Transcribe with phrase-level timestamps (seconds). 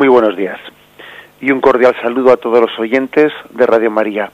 [0.00, 0.58] Muy buenos días
[1.42, 4.30] y un cordial saludo a todos los oyentes de Radio María.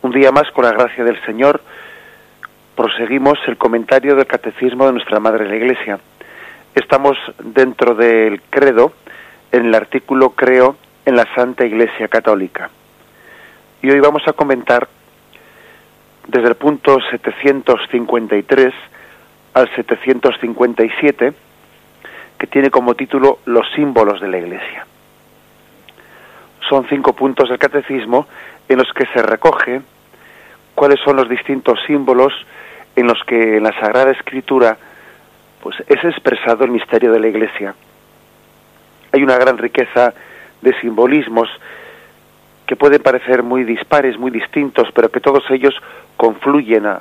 [0.00, 1.60] Un día más, con la gracia del Señor,
[2.74, 6.00] proseguimos el comentario del Catecismo de nuestra Madre la Iglesia.
[6.74, 8.94] Estamos dentro del credo,
[9.52, 12.70] en el artículo Creo en la Santa Iglesia Católica.
[13.82, 14.88] Y hoy vamos a comentar
[16.26, 18.72] desde el punto 753
[19.52, 21.34] al 757,
[22.40, 24.86] que tiene como título Los símbolos de la Iglesia.
[26.68, 28.26] Son cinco puntos del catecismo
[28.66, 29.82] en los que se recoge
[30.74, 32.32] cuáles son los distintos símbolos
[32.96, 34.78] en los que en la Sagrada Escritura
[35.62, 37.74] pues es expresado el misterio de la Iglesia.
[39.12, 40.14] Hay una gran riqueza
[40.62, 41.48] de simbolismos
[42.66, 45.74] que pueden parecer muy dispares, muy distintos, pero que todos ellos
[46.16, 47.00] confluyen a,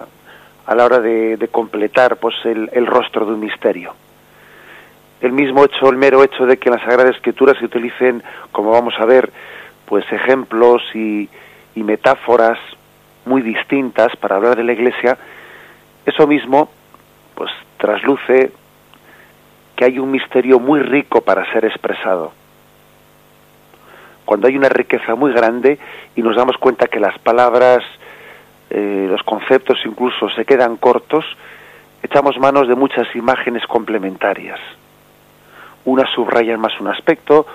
[0.66, 3.96] a la hora de, completar pues el, rostro de un misterio.
[5.22, 8.72] El mismo hecho, el mero hecho de que en la Sagrada Escritura se utilicen, como
[8.72, 9.32] vamos a ver,
[9.86, 11.30] pues ejemplos y,
[11.76, 12.60] metáforas
[13.24, 15.18] muy distintas para hablar de la Iglesia,
[16.06, 16.70] eso mismo
[17.36, 18.52] pues trasluce
[19.78, 22.34] que hay un misterio muy rico para ser expresado.
[24.26, 25.80] Cuando hay una riqueza muy grande
[26.18, 27.82] y nos damos cuenta que las palabras
[28.70, 31.26] eh, los conceptos incluso se quedan cortos,
[32.04, 34.60] echamos manos de muchas imágenes complementarias.
[35.90, 37.48] Unas subrayan más un aspecto,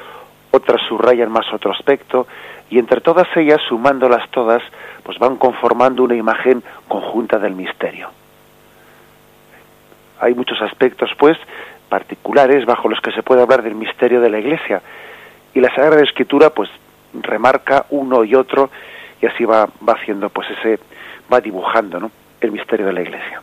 [0.51, 2.27] otras subrayan más otro aspecto,
[2.69, 4.61] y entre todas ellas, sumándolas todas,
[5.05, 8.11] pues van conformando una imagen conjunta del misterio.
[10.19, 11.39] Hay muchos aspectos, pues,
[11.89, 14.83] particulares bajo los que se puede hablar del misterio de la Iglesia,
[15.55, 16.69] y la Sagrada Escritura, pues,
[17.13, 18.69] remarca uno y otro,
[19.23, 20.81] y así va, haciendo, pues, ese,
[21.33, 22.11] va dibujando ¿no?
[22.41, 23.41] el misterio de la Iglesia.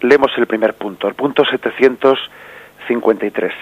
[0.00, 1.44] Leemos el primer punto, el punto
[2.86, 3.52] 753.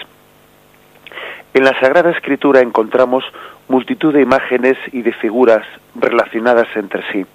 [1.54, 3.24] En la Sagrada Escritura encontramos
[3.68, 7.26] multitud de imágenes y de figuras relacionadas entre sí,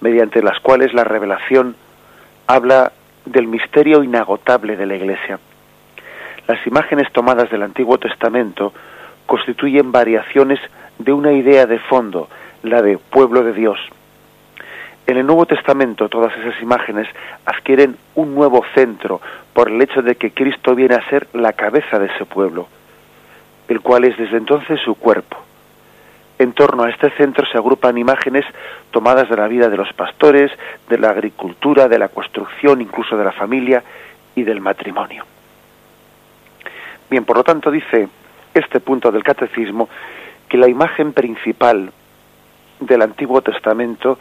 [0.00, 1.76] mediante las cuales la revelación
[2.46, 2.92] habla
[3.24, 5.38] del misterio inagotable de la Iglesia.
[6.46, 8.72] Las imágenes tomadas del Antiguo Testamento
[9.26, 10.60] constituyen variaciones
[10.98, 12.28] de una idea de fondo,
[12.62, 13.78] la de pueblo de Dios,
[15.06, 17.06] en el Nuevo Testamento todas esas imágenes
[17.44, 19.20] adquieren un nuevo centro
[19.52, 22.68] por el hecho de que Cristo viene a ser la cabeza de ese pueblo,
[23.68, 25.36] el cual es desde entonces su cuerpo.
[26.38, 28.44] En torno a este centro se agrupan imágenes
[28.90, 30.50] tomadas de la vida de los pastores,
[30.88, 33.84] de la agricultura, de la construcción, incluso de la familia
[34.34, 35.24] y del matrimonio.
[37.08, 38.08] Bien, por lo tanto dice
[38.52, 39.88] este punto del catecismo
[40.48, 41.92] que la imagen principal
[42.80, 44.18] del Antiguo Testamento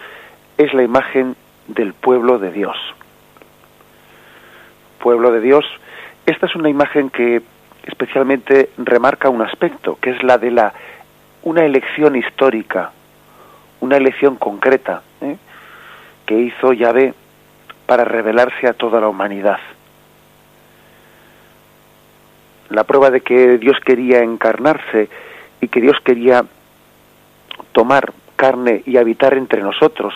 [0.58, 1.36] es la imagen
[1.68, 2.78] del pueblo de Dios.
[5.00, 5.66] Pueblo de Dios,
[6.26, 7.42] esta es una imagen que
[7.86, 10.74] especialmente remarca un aspecto, que es la de la
[11.44, 12.92] una elección histórica,
[13.82, 15.38] una elección concreta, ¿eh?
[16.26, 17.14] que hizo Yahvé
[17.86, 19.60] para revelarse a toda la humanidad.
[22.70, 25.10] La prueba de que Dios quería encarnarse
[25.60, 26.46] y que Dios quería
[27.74, 30.14] tomar carne y habitar entre nosotros,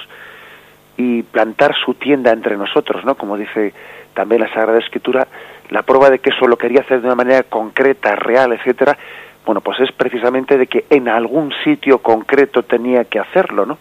[0.98, 3.16] y plantar su tienda entre nosotros, ¿no?
[3.16, 3.74] Como dice
[4.14, 5.26] también la Sagrada Escritura,
[5.70, 8.98] la prueba de que eso lo quería hacer de una manera concreta, real, etcétera,
[9.46, 13.78] bueno, pues es precisamente de que en algún sitio concreto tenía que hacerlo, ¿no?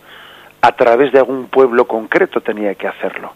[0.61, 3.33] A través de algún pueblo concreto tenía que hacerlo.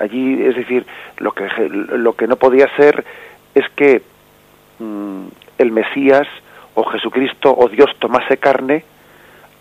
[0.00, 0.86] Allí, es decir,
[1.18, 3.04] lo que lo que no podía ser
[3.54, 4.00] es que
[4.78, 5.26] mm,
[5.58, 6.26] el Mesías
[6.74, 8.84] o Jesucristo o Dios tomase carne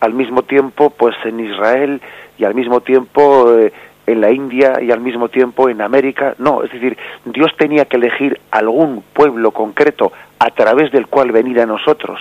[0.04, 2.02] al mismo tiempo pues en Israel
[2.38, 3.72] y al mismo tiempo eh,
[4.06, 6.36] en la India y al mismo tiempo en América.
[6.40, 11.62] No, es decir, Dios tenía que elegir algún pueblo concreto a través del cual venir
[11.62, 12.20] a nosotros.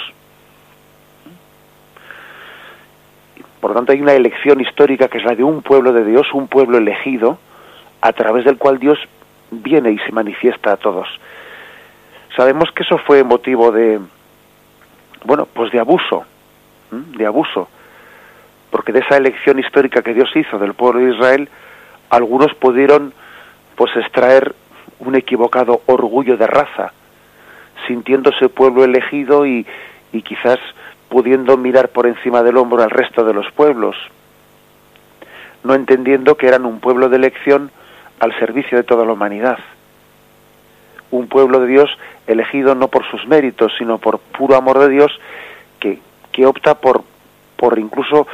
[3.61, 6.33] Por lo tanto, hay una elección histórica que es la de un pueblo de Dios,
[6.33, 7.39] un pueblo elegido,
[8.01, 8.99] a través del cual Dios
[9.51, 11.09] viene y se manifiesta a todos.
[12.37, 14.01] Sabemos que eso fue motivo de,
[15.25, 16.25] bueno, pues de abuso,
[16.91, 17.69] de abuso,
[18.73, 21.49] porque de esa elección histórica que Dios hizo del pueblo de Israel,
[22.11, 23.13] algunos pudieron
[23.77, 24.55] pues extraer
[24.99, 26.93] un equivocado orgullo de raza,
[27.87, 29.65] sintiéndose pueblo elegido y,
[30.13, 30.59] y quizás
[31.09, 33.95] pudiendo mirar por encima del hombro al resto de los pueblos,
[35.63, 37.71] no entendiendo que eran un pueblo de elección
[38.19, 39.59] al servicio de toda la humanidad.
[41.11, 41.91] Un pueblo de Dios
[42.27, 45.13] elegido no por sus méritos, sino por puro amor de Dios,
[45.79, 46.01] que
[46.33, 47.05] que opta por,
[47.57, 48.27] por incluso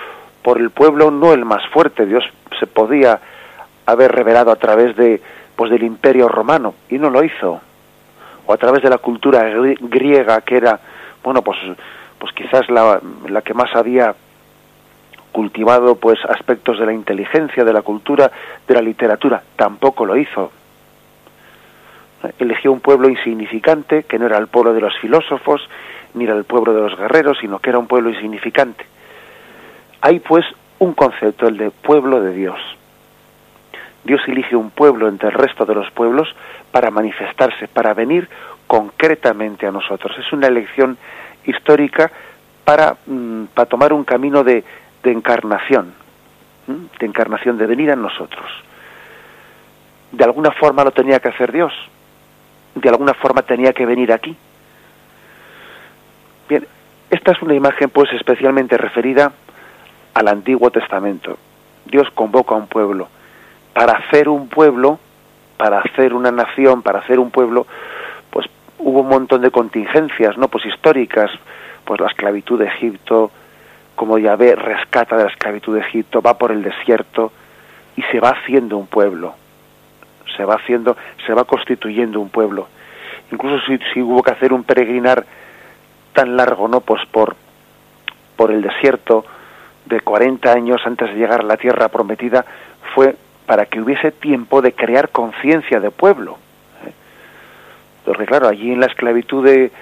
[0.48, 2.06] por el pueblo no el más fuerte.
[2.06, 2.24] Dios
[2.58, 3.20] se podía
[3.84, 5.20] haber revelado a través de,
[5.54, 7.60] pues, del imperio romano y no lo hizo.
[8.46, 9.44] o a través de la cultura
[9.78, 10.80] griega que era,
[11.22, 11.58] bueno, pues,
[12.18, 12.98] pues quizás la,
[13.28, 14.14] la que más había
[15.32, 18.32] cultivado pues aspectos de la inteligencia, de la cultura,
[18.66, 20.50] de la literatura, tampoco lo hizo.
[22.38, 25.68] Eligió un pueblo insignificante, que no era el pueblo de los filósofos,
[26.14, 28.86] ni era el pueblo de los guerreros, sino que era un pueblo insignificante.
[30.00, 30.44] Hay pues
[30.78, 32.58] un concepto, el de pueblo de Dios.
[34.04, 36.28] Dios elige un pueblo entre el resto de los pueblos
[36.70, 38.28] para manifestarse, para venir
[38.66, 40.16] concretamente a nosotros.
[40.18, 40.96] Es una elección
[41.44, 42.10] histórica
[42.64, 44.62] para, mm, para tomar un camino de,
[45.02, 45.92] de encarnación,
[46.66, 48.46] de encarnación, de venir a nosotros.
[50.12, 51.72] De alguna forma lo tenía que hacer Dios,
[52.74, 54.36] de alguna forma tenía que venir aquí.
[56.48, 56.66] Bien,
[57.10, 59.32] esta es una imagen pues especialmente referida
[60.18, 61.38] al Antiguo Testamento.
[61.84, 63.06] Dios convoca a un pueblo.
[63.72, 64.98] Para hacer un pueblo,
[65.56, 67.68] para hacer una nación, para hacer un pueblo,
[68.30, 68.46] pues
[68.80, 70.48] hubo un montón de contingencias, ¿no?
[70.48, 71.30] Pues históricas,
[71.84, 73.30] pues la esclavitud de Egipto,
[73.94, 77.30] como Yahvé rescata de la esclavitud de Egipto, va por el desierto
[77.94, 79.34] y se va haciendo un pueblo.
[80.36, 82.66] Se va haciendo, se va constituyendo un pueblo.
[83.30, 85.24] Incluso si, hubo que hacer un peregrinar
[86.12, 86.80] tan largo, ¿no?
[86.80, 87.36] Pues por,
[88.34, 89.24] por el desierto
[89.88, 92.44] de 40 años antes de llegar a la tierra prometida,
[92.94, 96.38] fue para que hubiese tiempo de crear conciencia de pueblo.
[96.86, 96.92] ¿eh?
[98.04, 99.72] Porque claro, allí en la esclavitud de,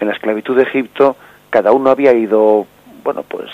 [0.00, 1.16] en la esclavitud de Egipto,
[1.50, 2.66] cada uno había ido,
[3.02, 3.50] bueno, pues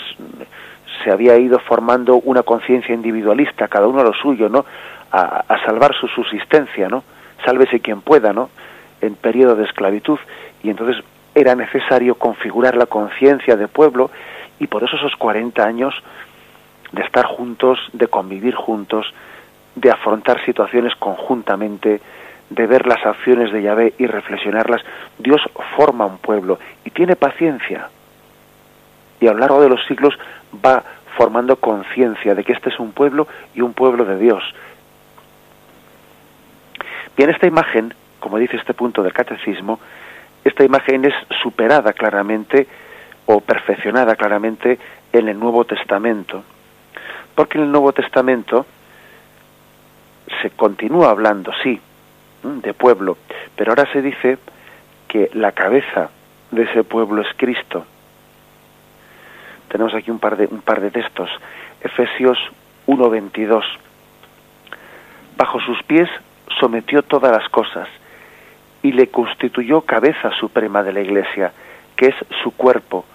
[1.03, 4.65] se había ido formando una conciencia individualista, cada uno a lo suyo, ¿no?
[5.11, 7.03] A, a, salvar su subsistencia, ¿no?
[7.43, 8.49] Sálvese quien pueda, ¿no?
[9.01, 10.19] En periodo de esclavitud.
[10.61, 11.03] Y entonces
[11.33, 14.09] era necesario configurar la conciencia de pueblo
[14.59, 15.93] y por eso esos 40 años
[16.91, 19.13] de estar juntos, de convivir juntos,
[19.75, 22.01] de afrontar situaciones conjuntamente,
[22.49, 24.81] de ver las acciones de Yahvé y reflexionarlas,
[25.17, 25.41] Dios
[25.75, 27.89] forma un pueblo y tiene paciencia.
[29.19, 30.17] Y a lo largo de los siglos
[30.63, 30.83] va
[31.17, 34.43] formando conciencia de que este es un pueblo y un pueblo de Dios.
[37.17, 39.79] Bien, esta imagen, como dice este punto del catecismo,
[40.43, 42.67] esta imagen es superada claramente
[43.25, 44.79] o perfeccionada claramente
[45.11, 46.43] en el Nuevo Testamento.
[47.33, 48.65] Porque en el Nuevo Testamento
[50.41, 51.79] se continúa hablando, sí,
[52.43, 53.17] de pueblo,
[53.55, 54.37] pero ahora se dice
[55.07, 56.09] que la cabeza
[56.51, 57.85] de ese pueblo es Cristo.
[59.69, 61.29] Tenemos aquí un par de, un par de textos.
[61.81, 62.37] Efesios
[62.87, 63.63] 1.22.
[65.37, 66.09] Bajo sus pies
[66.59, 67.87] sometió todas las cosas
[68.83, 71.51] y le constituyó cabeza suprema de la Iglesia,
[71.95, 73.05] que es su cuerpo,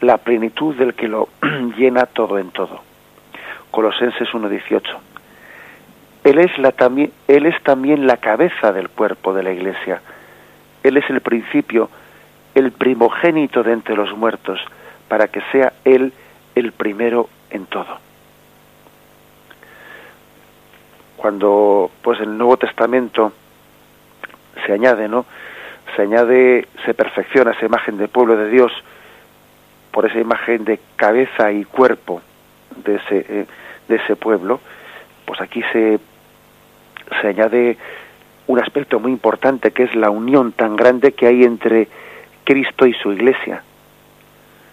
[0.00, 1.28] la plenitud del que lo
[1.76, 2.80] llena todo en todo.
[3.70, 4.82] Colosenses 1.18.
[6.24, 10.00] Él es, la, también, él es también la cabeza del cuerpo de la Iglesia.
[10.82, 11.90] Él es el principio,
[12.54, 14.60] el primogénito de entre los muertos,
[15.08, 16.12] para que sea Él
[16.54, 17.98] el primero en todo.
[21.16, 23.32] Cuando, pues, el Nuevo Testamento
[24.66, 25.26] se añade, ¿no?
[25.96, 28.72] Se añade, se perfecciona esa imagen del pueblo de Dios
[29.94, 32.20] por esa imagen de cabeza y cuerpo
[32.84, 33.46] de ese, eh,
[33.88, 34.60] de ese pueblo,
[35.24, 35.98] pues aquí se,
[37.22, 37.78] se añade
[38.46, 41.88] un aspecto muy importante que es la unión tan grande que hay entre
[42.44, 43.62] Cristo y su iglesia.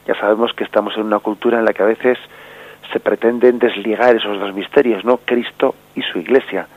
[0.08, 2.18] Ya sabemos que estamos en una cultura en la que a veces
[2.92, 5.18] se pretenden desligar esos dos misterios, ¿no?
[5.18, 6.68] Cristo y su iglesia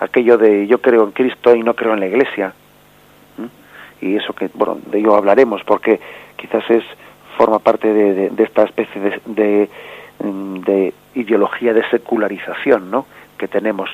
[0.00, 2.52] aquello de yo creo en Cristo y no creo en la Iglesia.
[4.00, 6.00] Y eso que, bueno, de ello hablaremos porque
[6.36, 6.84] quizás es
[7.38, 9.68] forma parte de, esta especie de, de,
[10.22, 13.06] mm, de, ideología de secularización ¿no?
[13.38, 13.88] que tenemos.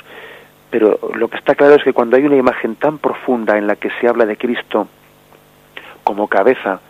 [0.71, 3.77] Pero lo que está claro es que cuando hay una imagen tan profunda en la
[3.77, 4.89] que se habla de Cristo
[6.03, 6.81] como cabeza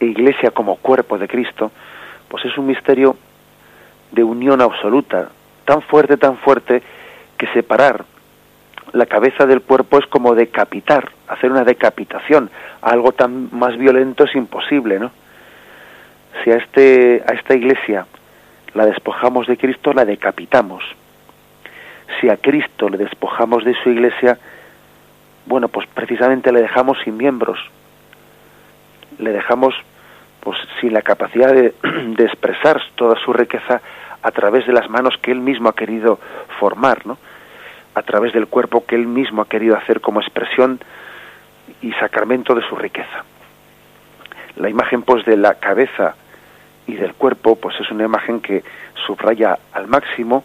[0.00, 1.70] e iglesia como cuerpo de Cristo,
[2.28, 3.16] pues es un misterio
[4.12, 5.30] de unión absoluta,
[5.64, 6.82] tan fuerte, tan fuerte,
[7.36, 8.04] que separar
[8.92, 12.50] la cabeza del cuerpo es como decapitar, hacer una decapitación.
[12.80, 15.10] Algo tan más violento es imposible, ¿no?
[16.42, 18.06] Si a, este, a esta iglesia
[18.74, 20.84] la despojamos de Cristo, la decapitamos.
[22.20, 24.38] Si a Cristo le despojamos de su iglesia,
[25.46, 27.58] bueno, pues precisamente le dejamos sin miembros.
[29.18, 29.74] Le dejamos
[30.40, 33.80] pues sin la capacidad de, de expresar toda su riqueza
[34.22, 36.18] a través de las manos que él mismo ha querido
[36.58, 37.18] formar, ¿no?
[37.98, 40.78] a través del cuerpo que él mismo ha querido hacer como expresión
[41.82, 43.24] y sacramento de su riqueza.
[44.56, 46.14] La imagen pues de la cabeza
[46.88, 48.64] y del cuerpo pues es una imagen que
[49.06, 50.42] subraya al máximo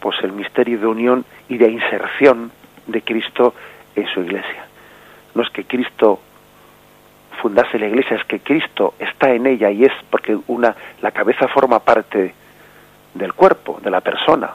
[0.00, 2.50] pues el misterio de unión y de inserción
[2.86, 3.54] de Cristo
[3.94, 4.66] en su iglesia.
[5.34, 6.18] no es que Cristo
[7.40, 11.46] fundase la iglesia, es que Cristo está en ella y es porque una, la cabeza
[11.48, 12.34] forma parte
[13.14, 14.50] del cuerpo, de la persona.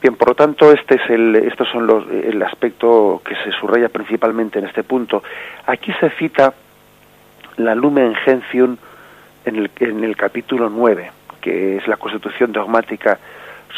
[0.00, 3.88] Bien, por lo tanto, este es el, estos son los, el aspecto que se subraya
[3.88, 5.22] principalmente en este punto.
[5.66, 6.52] Aquí se cita
[7.56, 8.76] la Lumen Gentium
[9.44, 11.10] en el, en el capítulo 9,
[11.40, 13.18] que es la constitución dogmática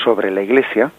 [0.05, 0.91] sobre la Iglesia,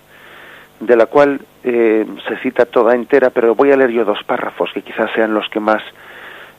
[0.80, 4.72] de la cual eh, se cita toda entera, pero voy a leer yo dos párrafos
[4.74, 5.84] que quizás sean los que más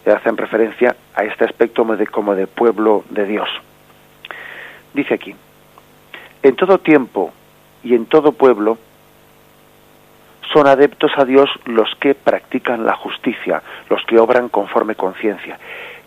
[0.07, 3.49] hacen referencia a este aspecto de, como de pueblo de Dios.
[4.95, 5.35] Dice aquí,
[6.43, 7.33] en todo tiempo
[7.83, 8.79] y en todo pueblo
[10.53, 15.59] son adeptos a Dios los que practican la justicia, los que obran conforme conciencia.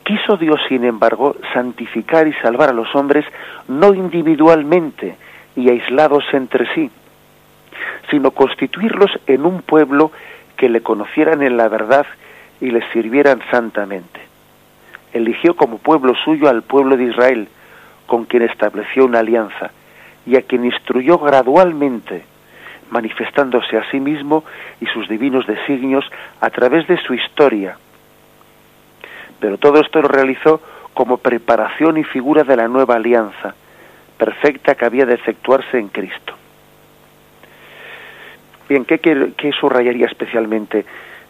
[0.04, 3.26] Quiso Dios, sin embargo, santificar y salvar a los hombres
[3.68, 5.16] no individualmente
[5.56, 6.92] y aislados entre sí,
[8.12, 10.12] sino constituirlos en un pueblo
[10.58, 12.06] que le conocieran en la verdad
[12.60, 14.20] y les sirvieran santamente.
[15.14, 17.48] Eligió como pueblo suyo al pueblo de Israel,
[18.06, 19.72] con quien estableció una alianza,
[20.26, 22.26] y a quien instruyó gradualmente,
[22.90, 24.44] manifestándose a sí mismo
[24.82, 26.06] y sus divinos designios
[26.42, 27.78] a través de su historia.
[29.44, 30.62] Pero todo esto lo realizó
[30.94, 33.54] como preparación y figura de la nueva alianza,
[34.18, 36.34] perfecta que había de efectuarse en Cristo.
[38.70, 40.86] Bien, ¿qué, qué, subrayaría especialmente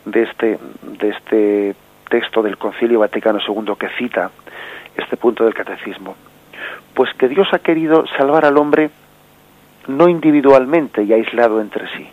[0.05, 1.75] de este, de este
[2.07, 4.29] texto del Concilio Vaticano II que cita
[4.95, 6.15] este punto del catecismo?
[6.93, 8.91] Pues que Dios ha querido salvar al hombre
[9.87, 12.07] no individualmente y aislado entre sí.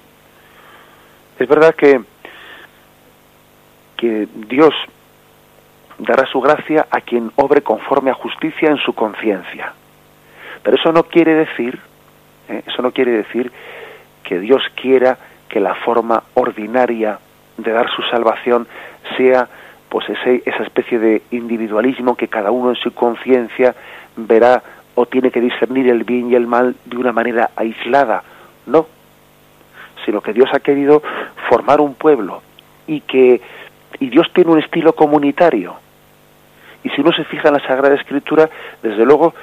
[1.38, 2.00] Es verdad que,
[3.98, 4.72] que Dios
[6.00, 9.72] dará su gracia a quien obre conforme a justicia en su conciencia.
[10.62, 11.78] Pero eso no quiere decir,
[12.48, 12.62] ¿eh?
[12.66, 13.52] eso no quiere decir
[14.22, 17.18] que Dios quiera que la forma ordinaria
[17.56, 18.66] de dar su salvación
[19.16, 19.48] sea
[19.88, 23.74] pues ese, esa especie de individualismo que cada uno en su conciencia
[24.16, 24.62] verá
[24.94, 28.22] o tiene que discernir el bien y el mal de una manera aislada.
[28.66, 28.86] No,
[30.04, 31.02] sino que Dios ha querido
[31.48, 32.42] formar un pueblo
[32.86, 33.40] y que
[33.98, 35.74] y Dios tiene un estilo comunitario.
[36.82, 38.48] Y si uno se fija en la Sagrada Escritura,
[38.82, 39.34] desde luego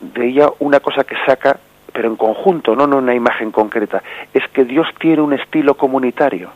[0.00, 1.58] de ella una cosa que saca,
[1.92, 6.50] pero en conjunto, no en una imagen concreta, es que Dios tiene un estilo comunitario.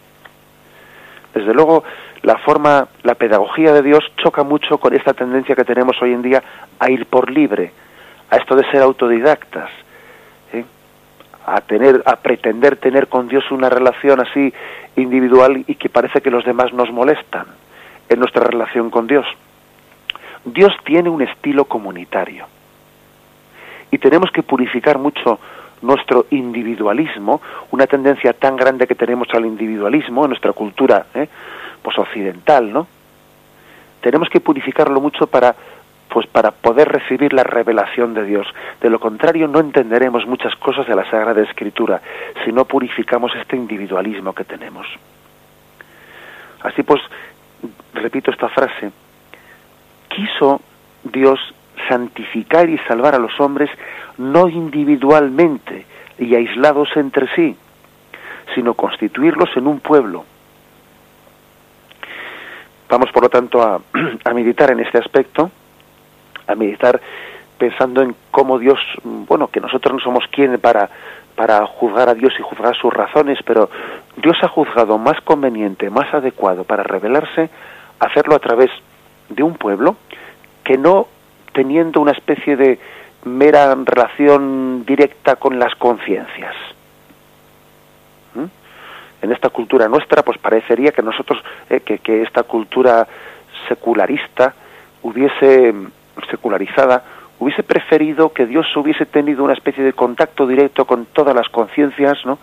[1.35, 1.85] Desde luego,
[2.23, 6.23] la forma, la pedagogía de Dios choca mucho con esta tendencia que tenemos hoy en
[6.23, 6.43] día
[6.79, 7.73] a ir por libre,
[8.31, 9.71] a esto de ser autodidactas,
[10.53, 10.65] ¿eh?
[11.47, 14.53] a tener, a pretender tener con Dios una relación así
[14.97, 17.47] individual y que parece que los demás nos molestan
[18.09, 19.27] en nuestra relación con Dios.
[20.45, 22.47] Dios tiene un estilo comunitario
[23.91, 25.39] y tenemos que purificar mucho
[25.83, 27.41] nuestro individualismo,
[27.71, 31.29] una tendencia tan grande que tenemos al individualismo en nuestra cultura ¿eh?
[31.83, 32.87] pues occidental, ¿no?
[34.01, 35.55] Tenemos que purificarlo mucho para
[36.09, 38.47] pues para poder recibir la revelación de Dios.
[38.81, 42.01] De lo contrario no entenderemos muchas cosas de la Sagrada Escritura
[42.45, 44.87] si no purificamos este individualismo que tenemos.
[46.63, 47.01] Así pues,
[47.95, 48.91] repito esta frase,
[50.09, 50.61] quiso
[51.05, 51.39] Dios
[51.89, 53.71] santificar y salvar a los hombres
[54.19, 55.87] no individualmente
[56.19, 57.57] y aislados entre sí,
[58.55, 60.25] sino constituirlos en un pueblo.
[62.89, 63.81] Vamos, por lo tanto, a,
[64.35, 65.51] meditar en este aspecto,
[66.47, 67.01] a meditar
[67.59, 70.89] pensando en cómo Dios, bueno, que nosotros no somos quien para,
[71.35, 73.69] para juzgar a Dios y juzgar sus razones, pero
[74.17, 77.51] Dios ha juzgado más conveniente, más adecuado para revelarse,
[78.01, 78.71] hacerlo a través
[79.29, 79.97] de un pueblo
[80.65, 81.09] que no
[81.53, 82.79] teniendo una especie de
[83.25, 86.55] mera relación directa con las conciencias.
[88.35, 88.45] ¿Mm?
[89.23, 93.07] En esta cultura nuestra, pues parecería que nosotros, eh, que, que esta cultura
[93.69, 94.55] secularista
[95.03, 95.75] hubiese,
[96.31, 97.03] secularizada,
[97.39, 102.25] hubiese preferido que Dios hubiese tenido una especie de contacto directo con todas las conciencias,
[102.25, 102.39] ¿no?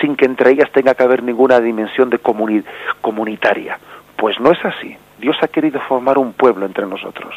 [0.00, 3.78] sin que entre ellas tenga que haber ninguna dimensión de comunitaria.
[4.16, 4.96] Pues no es así.
[5.24, 7.34] Dios ha querido formar un pueblo entre nosotros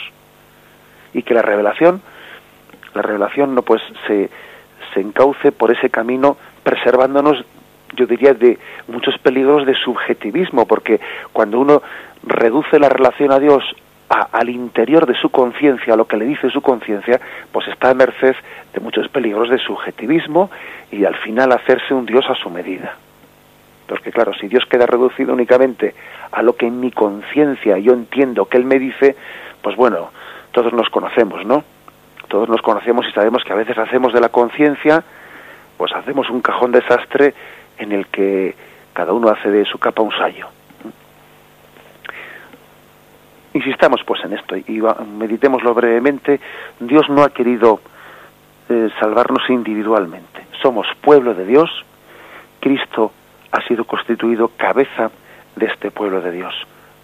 [1.13, 2.01] y que la revelación,
[2.93, 4.29] la revelación no pues se,
[4.93, 7.45] se encauce por ese camino preservándonos
[7.95, 10.99] yo diría de muchos peligros de subjetivismo porque
[11.31, 11.81] cuando uno
[12.23, 13.63] reduce la relación a Dios
[14.09, 17.21] al interior de su conciencia, a lo que le dice su conciencia,
[17.53, 18.35] pues está a merced
[18.73, 20.51] de muchos peligros de subjetivismo
[20.91, 22.97] y al final hacerse un Dios a su medida.
[23.87, 25.95] Porque claro, si Dios queda reducido únicamente
[26.31, 29.15] a lo que en mi conciencia yo entiendo que Él me dice,
[29.61, 30.11] pues bueno,
[30.51, 31.63] todos nos conocemos, ¿no?
[32.27, 35.03] Todos nos conocemos y sabemos que a veces hacemos de la conciencia,
[35.77, 37.33] pues hacemos un cajón desastre
[37.77, 38.55] en el que
[38.93, 40.47] cada uno hace de su capa un sayo.
[43.53, 44.81] Insistamos pues en esto y
[45.17, 46.39] meditémoslo brevemente.
[46.79, 47.79] Dios no ha querido
[48.69, 50.45] eh, salvarnos individualmente.
[50.61, 51.69] Somos pueblo de Dios.
[52.59, 53.11] Cristo
[53.51, 55.11] ha sido constituido cabeza
[55.55, 56.53] de este pueblo de Dios.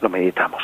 [0.01, 0.61] Lo meditamos.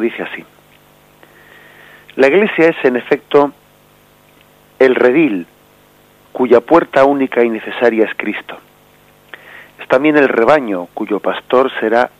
[0.00, 0.44] Dice así.
[2.16, 3.52] La iglesia es en efecto
[4.78, 5.46] el redil
[6.32, 8.56] cuya puerta única y necesaria es Cristo.
[9.80, 12.10] Es también el rebaño cuyo pastor será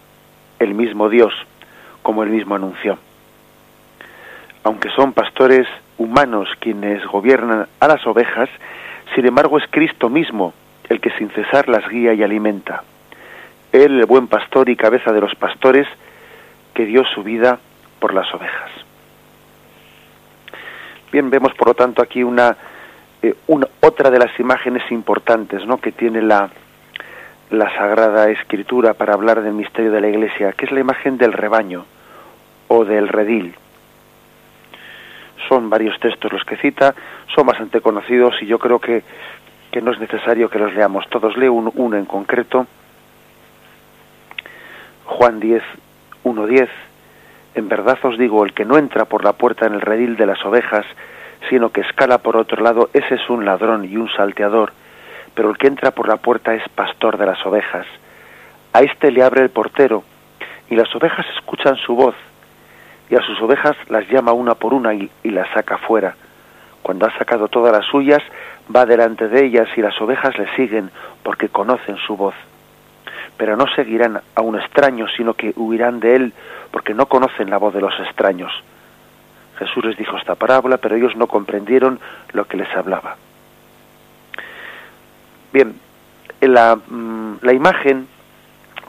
[0.58, 1.32] el mismo Dios,
[2.02, 2.98] como él mismo anunció.
[4.64, 5.66] Aunque son pastores
[5.98, 8.48] humanos quienes gobiernan a las ovejas,
[9.14, 10.54] sin embargo es Cristo mismo
[10.88, 12.84] el que sin cesar las guía y alimenta.
[13.72, 15.86] Él, el buen pastor y cabeza de los pastores,
[16.74, 17.58] que dio su vida
[17.98, 18.70] por las ovejas.
[21.12, 22.56] Bien, vemos por lo tanto aquí una,
[23.22, 25.78] eh, una otra de las imágenes importantes ¿no?
[25.78, 26.50] que tiene la,
[27.50, 31.34] la Sagrada Escritura para hablar del misterio de la Iglesia, que es la imagen del
[31.34, 31.84] rebaño
[32.68, 33.54] o del redil.
[35.48, 36.94] Son varios textos los que cita,
[37.34, 39.02] son bastante conocidos y yo creo que,
[39.70, 41.36] que no es necesario que los leamos todos.
[41.36, 42.66] Leo uno en concreto,
[45.04, 45.62] Juan 10,
[46.24, 46.68] 1.10,
[47.54, 50.26] en verdad os digo, el que no entra por la puerta en el redil de
[50.26, 50.86] las ovejas,
[51.50, 54.72] sino que escala por otro lado, ese es un ladrón y un salteador,
[55.34, 57.86] pero el que entra por la puerta es pastor de las ovejas.
[58.72, 60.04] A éste le abre el portero,
[60.70, 62.14] y las ovejas escuchan su voz,
[63.10, 66.14] y a sus ovejas las llama una por una y, y las saca fuera.
[66.82, 68.22] Cuando ha sacado todas las suyas,
[68.74, 70.90] va delante de ellas y las ovejas le siguen
[71.22, 72.34] porque conocen su voz
[73.36, 76.32] pero no seguirán a un extraño, sino que huirán de él,
[76.70, 78.52] porque no conocen la voz de los extraños.
[79.58, 82.00] Jesús les dijo esta parábola, pero ellos no comprendieron
[82.32, 83.16] lo que les hablaba.
[85.52, 85.74] Bien,
[86.40, 88.08] la, mm, la imagen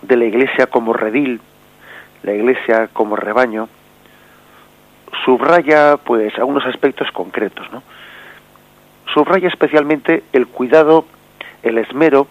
[0.01, 1.41] de la iglesia como redil,
[2.23, 3.67] la iglesia como rebaño,
[5.25, 7.83] subraya pues algunos aspectos concretos, ¿no?
[9.13, 11.05] Subraya especialmente el cuidado,
[11.61, 12.27] el esmero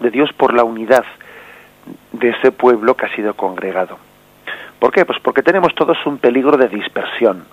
[0.00, 1.04] de Dios por la unidad
[2.12, 3.98] de ese pueblo que ha sido congregado.
[4.78, 5.04] ¿Por qué?
[5.04, 7.44] Pues porque tenemos todos un peligro de dispersión,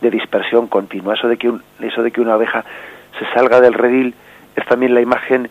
[0.00, 1.14] de dispersión continua.
[1.14, 2.64] Eso de que, eso de que una abeja
[3.18, 4.14] se salga del redil
[4.56, 5.50] es también la imagen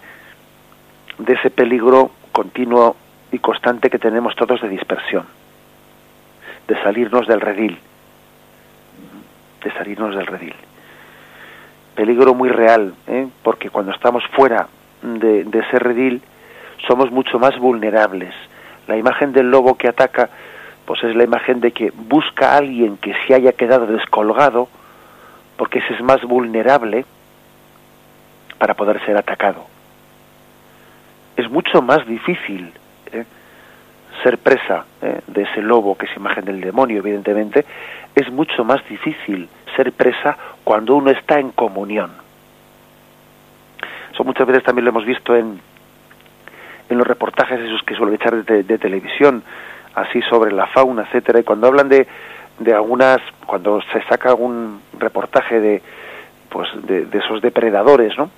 [1.18, 2.96] de ese peligro continuo
[3.32, 5.26] y constante que tenemos todos de dispersión,
[6.68, 7.78] de salirnos del redil,
[9.64, 10.56] de salirnos del redil.
[11.96, 13.28] Peligro muy real, ¿eh?
[13.44, 14.68] porque cuando estamos fuera
[15.02, 16.22] de, de ese redil,
[16.88, 18.34] somos mucho más vulnerables.
[18.88, 20.30] La imagen del lobo que ataca,
[20.86, 24.68] pues es la imagen de que busca a alguien que se haya quedado descolgado,
[25.58, 27.06] porque ese es más vulnerable
[28.58, 29.66] para poder ser atacado.
[31.38, 32.74] Es mucho más difícil
[33.12, 33.26] ¿eh?
[34.24, 35.22] ser presa ¿eh?
[35.28, 37.66] de ese lobo, que es imagen del demonio, evidentemente,
[38.16, 42.12] es mucho más difícil ser presa cuando uno está en comunión.
[44.14, 45.62] Eso muchas veces también lo hemos visto en,
[46.90, 49.44] en los reportajes esos que suelen echar de, televisión,
[49.96, 52.08] así sobre la fauna, etcétera, y cuando hablan de,
[52.60, 55.82] de algunas, cuando se saca algún reportaje de,
[56.50, 58.30] pues, de, esos depredadores, ¿no?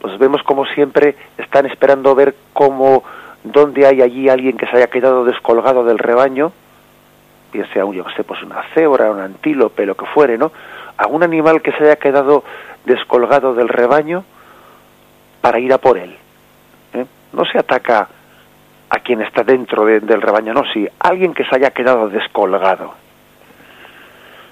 [0.00, 3.04] Pues vemos como siempre están esperando ver cómo,
[3.42, 6.52] dónde hay allí alguien que se haya quedado descolgado del rebaño,
[7.52, 10.52] bien sea un, yo sé, pues una cebra, un antílope, lo que fuere, ¿no?
[10.96, 12.44] Algún animal que se haya quedado
[12.84, 14.24] descolgado del rebaño
[15.40, 16.18] para ir a por él
[17.34, 18.08] no se ataca
[18.88, 22.94] a quien está dentro del rebaño, no, sí, alguien que se haya quedado descolgado.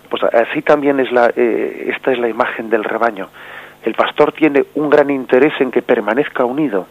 [0.09, 3.29] Pues así también es la, eh, esta es la imagen del rebaño.
[3.85, 6.87] El pastor tiene un gran interés en que permanezca unido,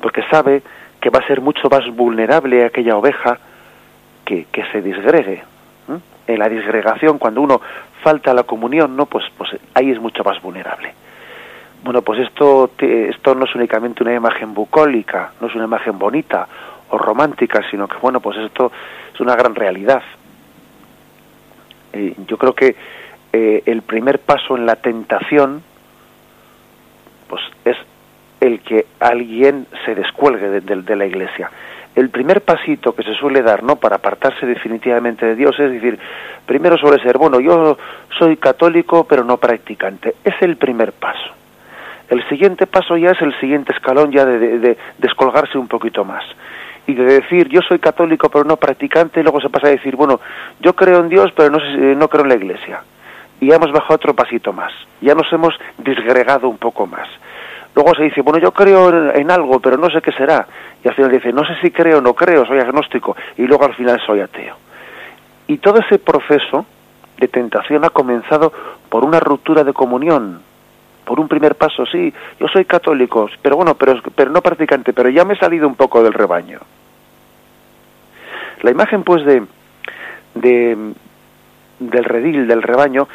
[0.00, 0.62] porque sabe
[1.00, 3.38] que va a ser mucho más vulnerable aquella oveja
[4.24, 5.42] que, que se disgregue.
[6.26, 7.60] En la disgregación, cuando uno
[8.02, 10.94] falta la comunión, no, pues, pues ahí es mucho más vulnerable.
[11.82, 16.46] Bueno, pues esto, esto no es únicamente una imagen bucólica, no es una imagen bonita
[16.90, 18.70] o romántica, sino que, bueno, pues esto
[19.14, 20.02] es una gran realidad.
[21.92, 22.76] Eh, yo creo que
[23.32, 25.62] eh, el primer paso en la tentación,
[27.28, 27.76] pues es
[28.40, 31.50] el que alguien se descuelgue de, la iglesia.
[31.94, 33.76] El primer pasito que se suele dar, ¿no?
[33.76, 35.98] Para apartarse definitivamente de Dios, es decir,
[36.46, 37.76] primero suele ser, bueno, yo
[38.18, 40.14] soy católico pero no practicante.
[40.24, 41.39] Es el primer paso.
[42.10, 46.24] El siguiente paso ya es el siguiente escalón ya de, descolgarse un poquito más.
[46.86, 49.94] Y de decir, yo soy católico pero no practicante, y luego se pasa a decir,
[49.94, 50.20] bueno,
[50.58, 51.58] yo creo en Dios pero no,
[51.94, 52.82] no creo en la iglesia.
[53.40, 54.72] Y ya hemos bajado otro pasito más.
[55.00, 57.08] Ya nos hemos disgregado un poco más.
[57.76, 60.46] Luego se dice, bueno, yo creo en, algo, pero no sé qué será.
[60.84, 63.16] Y al final dice, no sé si creo o no creo, soy agnóstico.
[63.38, 64.56] Y luego al final soy ateo.
[65.46, 66.66] Y todo ese proceso
[67.18, 68.52] de tentación ha comenzado
[68.88, 70.42] por una ruptura de comunión,
[71.04, 75.08] por un primer paso, sí, yo soy católico, pero bueno, pero, pero no practicante, pero
[75.08, 76.60] ya me he salido un poco del rebaño.
[78.62, 79.42] La imagen, pues, de,
[80.34, 80.94] de
[81.80, 83.08] del redil, del rebaño,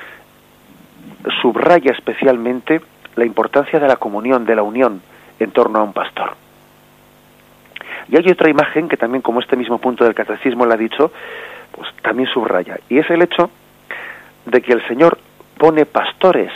[1.42, 2.82] subraya especialmente
[3.16, 5.02] la importancia de la comunión, de la unión
[5.40, 6.36] en torno a un pastor.
[8.10, 11.12] Y hay otra imagen que también, como este mismo punto del catecismo le ha dicho,
[11.72, 13.50] pues también subraya, y es el hecho
[14.46, 15.18] de que el Señor
[15.58, 16.52] pone pastores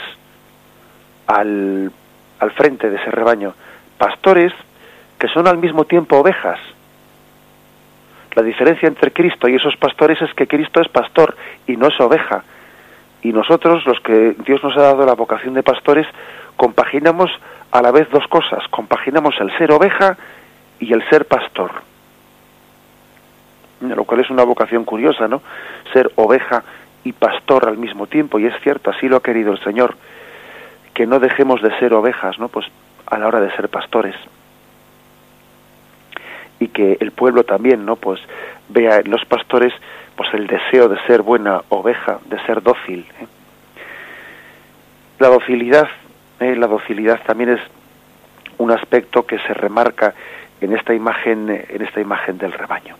[1.30, 1.92] al,
[2.40, 3.54] al frente de ese rebaño,
[3.98, 4.52] pastores
[5.18, 6.58] que son al mismo tiempo ovejas.
[8.34, 12.00] La diferencia entre Cristo y esos pastores es que Cristo es pastor y no es
[12.00, 12.42] oveja.
[13.22, 16.06] Y nosotros, los que Dios nos ha dado la vocación de pastores,
[16.56, 17.30] compaginamos
[17.70, 18.66] a la vez dos cosas.
[18.70, 20.16] Compaginamos el ser oveja
[20.78, 21.70] y el ser pastor.
[23.80, 25.42] Lo cual es una vocación curiosa, ¿no?
[25.92, 26.64] Ser oveja
[27.04, 28.38] y pastor al mismo tiempo.
[28.38, 29.94] Y es cierto, así lo ha querido el Señor
[31.00, 32.48] que no dejemos de ser ovejas, ¿no?
[32.48, 32.66] Pues
[33.06, 34.14] a la hora de ser pastores.
[36.58, 37.96] Y que el pueblo también, ¿no?
[37.96, 38.20] Pues
[38.68, 39.72] vea en los pastores
[40.14, 43.06] pues el deseo de ser buena oveja, de ser dócil.
[43.18, 43.26] ¿eh?
[45.20, 45.88] La docilidad,
[46.38, 46.54] ¿eh?
[46.54, 47.60] la docilidad también es
[48.58, 50.12] un aspecto que se remarca
[50.60, 52.94] en esta imagen, en esta imagen del rebaño.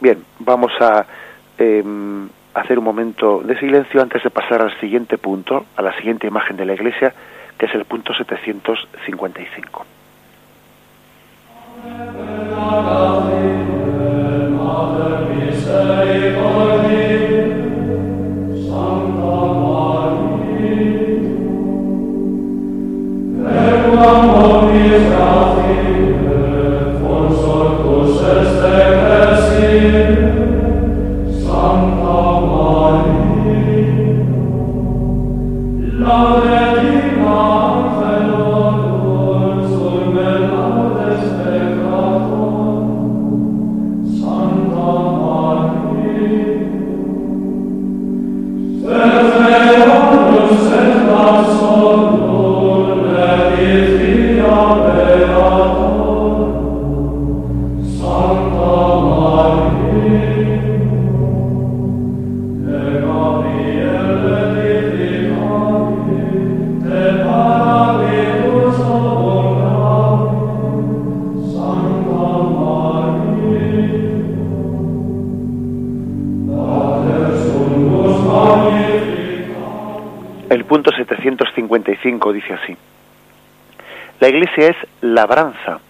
[0.00, 1.06] Bien, vamos a
[1.56, 6.26] em, hacer un momento de silencio antes de pasar al siguiente punto, a la siguiente
[6.26, 7.12] imagen de la iglesia,
[7.58, 9.86] que es el punto 755.
[82.04, 82.76] Dice así.
[84.20, 85.80] La iglesia es labranza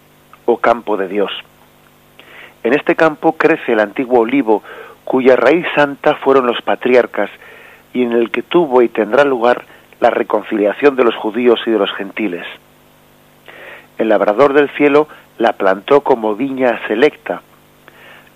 [0.44, 1.32] o campo de Dios.
[2.62, 4.62] En este campo crece el antiguo olivo
[5.04, 7.30] cuya raíz santa fueron los patriarcas
[7.92, 9.64] y en el que tuvo y tendrá lugar
[10.00, 12.46] la reconciliación de los judíos y de los gentiles.
[13.98, 17.42] El labrador del cielo la plantó como viña selecta.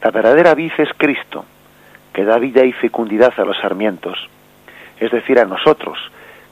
[0.02, 1.44] La verdadera vid es Cristo,
[2.12, 4.18] que da vida y fecundidad a los sarmientos,
[4.98, 5.98] es decir, a nosotros,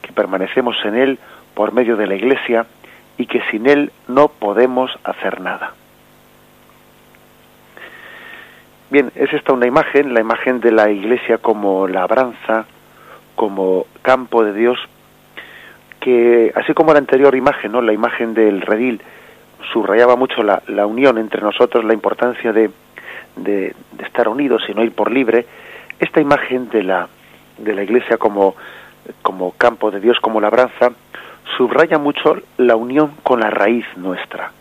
[0.07, 1.19] que permanecemos en él
[1.53, 2.65] por medio de la Iglesia
[3.17, 5.73] y que sin Él no podemos hacer nada.
[8.89, 12.65] Bien, es esta una imagen, la imagen de la Iglesia como labranza,
[13.35, 14.79] como campo de Dios,
[15.99, 19.01] que así como la anterior imagen, la imagen del redil,
[19.73, 22.69] subrayaba mucho la, la unión entre nosotros, la importancia de,
[23.35, 25.45] de, de, estar unidos y no ir por libre,
[25.99, 27.09] esta imagen de la,
[27.57, 28.55] de la Iglesia como,
[29.21, 30.91] como campo de Dios, como labranza,
[31.57, 34.51] subraya mucho la unión con la raíz nuestra.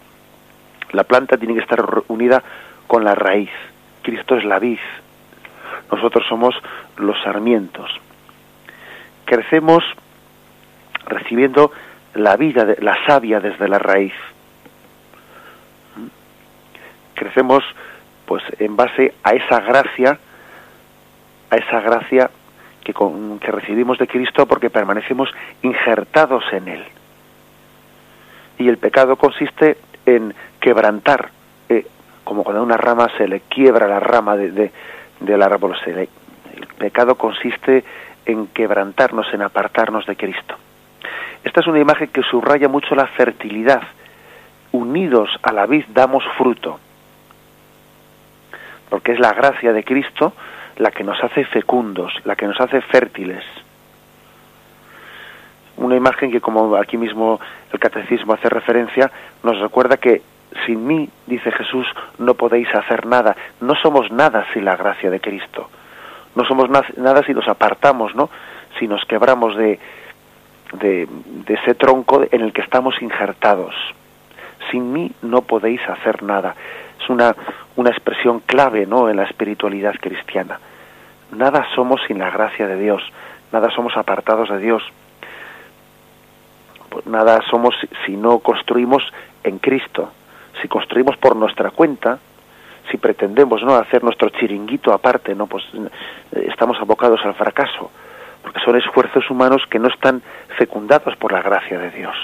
[0.92, 2.42] La planta tiene que estar unida
[2.86, 3.50] con la raíz.
[4.02, 4.78] Cristo es la vid.
[5.90, 6.54] Nosotros somos
[6.96, 7.90] los sarmientos.
[9.24, 9.82] Crecemos
[11.06, 11.72] recibiendo
[12.14, 14.14] la vida, la savia desde la raíz.
[17.14, 17.64] Crecemos
[18.26, 20.18] pues en base a esa gracia,
[21.50, 22.30] a esa gracia
[22.92, 25.28] que, que recibimos de Cristo porque permanecemos
[25.62, 26.84] injertados en Él.
[28.58, 31.30] Y el pecado consiste en quebrantar,
[31.68, 31.86] eh,
[32.24, 34.70] como cuando a una rama se le quiebra la rama de,
[35.20, 35.76] del árbol.
[35.84, 37.84] Se el pecado consiste
[38.24, 40.56] en quebrantarnos, en apartarnos de Cristo.
[41.44, 43.82] Esta es una imagen que subraya mucho la fertilidad.
[44.72, 46.80] Unidos a la vid damos fruto
[48.88, 50.32] porque es la gracia de Cristo
[50.76, 53.44] la que nos hace fecundos, la que nos hace fértiles.
[55.76, 57.40] Una imagen que, como aquí mismo
[57.72, 59.10] el catecismo hace referencia,
[59.42, 60.22] nos recuerda que
[60.64, 61.86] sin mí, dice Jesús,
[62.18, 63.36] no podéis hacer nada.
[63.60, 65.68] No somos nada sin la gracia de Cristo.
[66.34, 68.30] No somos nada si nos apartamos, ¿no?
[68.78, 69.78] Si nos quebramos de,
[70.74, 73.74] de, de ese tronco en el que estamos injertados.
[74.70, 76.54] Sin mí no podéis hacer nada.
[77.00, 77.34] Es una,
[77.76, 79.08] una expresión clave ¿no?
[79.08, 80.58] en la espiritualidad cristiana.
[81.32, 83.02] Nada somos sin la gracia de Dios,
[83.52, 84.82] nada somos apartados de Dios,
[86.88, 89.02] pues nada somos si no construimos
[89.44, 90.10] en Cristo.
[90.62, 92.18] Si construimos por nuestra cuenta,
[92.90, 97.90] si pretendemos no hacer nuestro chiringuito aparte, no pues eh, estamos abocados al fracaso,
[98.42, 100.22] porque son esfuerzos humanos que no están
[100.56, 102.16] fecundados por la gracia de Dios.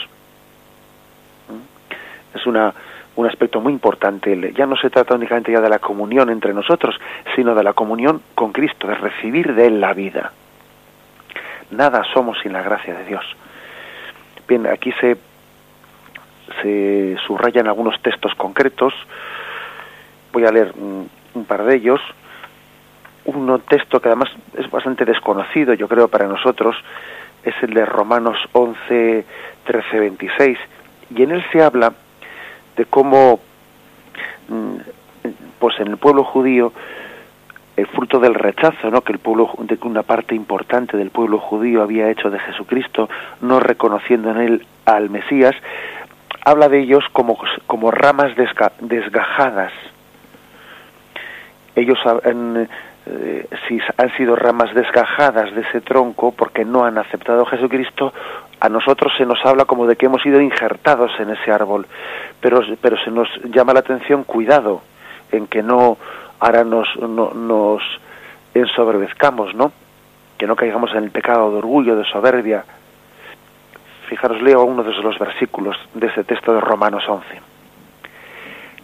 [1.48, 2.38] ¿Mm?
[2.38, 2.72] Es una
[3.16, 4.52] un aspecto muy importante.
[4.54, 6.98] Ya no se trata únicamente ya de la comunión entre nosotros,
[7.36, 10.32] sino de la comunión con Cristo, de recibir de Él la vida.
[11.70, 13.24] Nada somos sin la gracia de Dios.
[14.48, 15.16] Bien, aquí se,
[16.62, 18.94] se subrayan algunos textos concretos.
[20.32, 22.00] Voy a leer un, un par de ellos.
[23.24, 26.76] Un texto que además es bastante desconocido, yo creo, para nosotros,
[27.44, 29.24] es el de Romanos 11,
[29.64, 30.58] 13, 26.
[31.14, 31.92] Y en él se habla
[32.76, 33.40] de cómo
[34.48, 34.76] mm,
[35.58, 36.72] pues en el pueblo judío
[37.76, 39.00] el fruto del rechazo ¿no?
[39.00, 43.08] que el pueblo de una parte importante del pueblo judío había hecho de Jesucristo
[43.40, 45.54] no reconociendo en él al Mesías
[46.44, 48.32] habla de ellos como, como ramas
[48.80, 49.72] desgajadas
[51.74, 52.68] ellos han,
[53.06, 58.12] eh, si han sido ramas desgajadas de ese tronco porque no han aceptado a Jesucristo,
[58.62, 61.84] a nosotros se nos habla como de que hemos sido injertados en ese árbol,
[62.40, 64.82] pero, pero se nos llama la atención cuidado
[65.32, 65.98] en que no
[66.38, 67.82] ahora nos, no, nos
[68.54, 69.72] ensoberbezcamos, ¿no?
[70.38, 72.64] Que no caigamos en el pecado de orgullo, de soberbia.
[74.08, 77.26] Fijaros, leo uno de los versículos de ese texto de Romanos 11.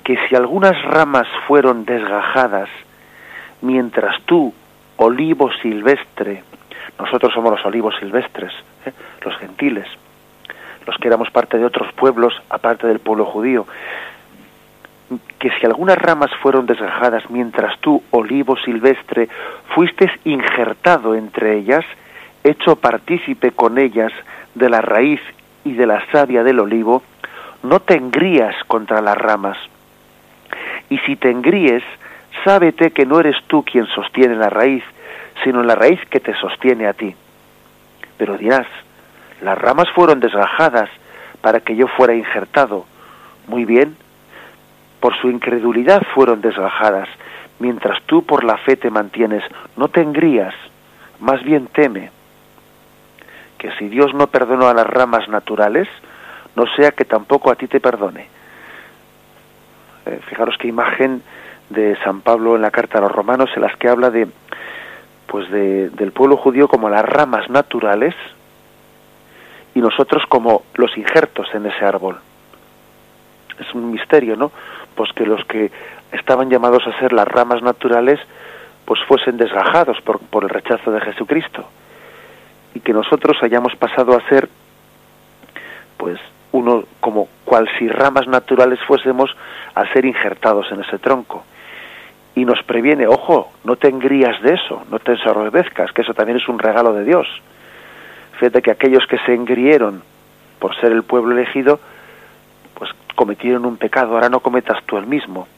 [0.03, 2.69] Que si algunas ramas fueron desgajadas,
[3.61, 4.53] mientras tú,
[4.97, 6.43] olivo silvestre,
[6.99, 8.53] nosotros somos los olivos silvestres,
[8.85, 8.93] ¿eh?
[9.25, 9.87] los gentiles,
[10.87, 13.67] los que éramos parte de otros pueblos aparte del pueblo judío,
[15.39, 19.29] que si algunas ramas fueron desgajadas mientras tú, olivo silvestre,
[19.75, 21.85] fuiste injertado entre ellas,
[22.45, 24.13] hecho partícipe con ellas
[24.55, 25.21] de la raíz
[25.65, 27.03] y de la savia del olivo,
[27.63, 29.57] no te engrías contra las ramas.
[30.91, 31.83] Y si te engríes,
[32.45, 34.85] sábete que no eres tú quien sostiene la raíz,
[35.45, 37.15] sino la raíz que te sostiene a ti.
[38.17, 38.67] Pero dirás,
[39.41, 40.91] las ramas fueron desgajadas
[41.41, 42.87] para que yo fuera injertado.
[43.47, 43.97] Muy bien,
[45.01, 47.09] por su incredulidad fueron desgajadas,
[47.59, 49.45] mientras tú por la fe te mantienes.
[49.77, 50.55] No te engrías,
[51.21, 52.11] más bien teme,
[53.59, 55.89] que si Dios no perdonó a las ramas naturales,
[56.57, 58.27] no sea que tampoco a ti te perdone.
[60.07, 61.23] Eh, fijaros qué imagen
[61.71, 64.27] de San Pablo en la carta a los romanos en las que habla de
[65.29, 68.15] pues de, del pueblo judío como las ramas naturales
[69.75, 72.19] y nosotros como los injertos en ese árbol.
[73.61, 74.51] Es un misterio, ¿no?
[74.95, 75.71] Pues que los que
[76.13, 78.19] estaban llamados a ser las ramas naturales
[78.87, 81.69] pues fuesen desgajados por, por el rechazo de Jesucristo
[82.75, 84.49] y que nosotros hayamos pasado a ser
[85.99, 86.19] pues
[86.53, 89.37] uno como cual si ramas naturales fuésemos
[89.75, 91.45] a ser injertados en ese tronco
[92.39, 96.39] y nos previene, ojo, no te engrías de eso, no te ensorbezcas, que eso también
[96.39, 97.27] es un regalo de Dios.
[98.39, 100.03] Fíjate que aquellos que se engrieron
[100.61, 101.81] por ser el pueblo elegido,
[102.75, 105.49] pues cometieron un pecado, ahora no cometas tú el mismo.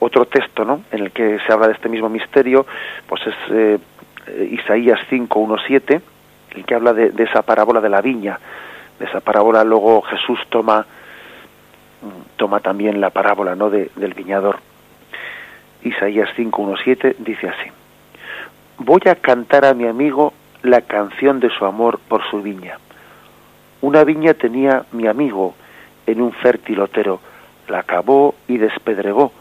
[0.00, 0.82] Otro texto, ¿no?
[0.90, 2.66] En el que se habla de este mismo misterio,
[3.06, 3.78] pues es eh,
[4.50, 6.00] Isaías 5, 1, 7,
[6.56, 8.40] el que habla de, esa parábola de la viña.
[8.98, 10.84] De esa parábola luego Jesús toma,
[12.40, 13.68] toma también la parábola ¿no?
[13.68, 14.60] De, del viñador.
[15.82, 17.70] Isaías 5, 1, 7 dice así.
[18.78, 22.78] Voy a cantar a mi amigo la canción de su amor por su viña.
[23.82, 25.54] Una viña tenía mi amigo
[26.06, 27.20] en un fértil otero,
[27.68, 29.32] la cavó y despedregó,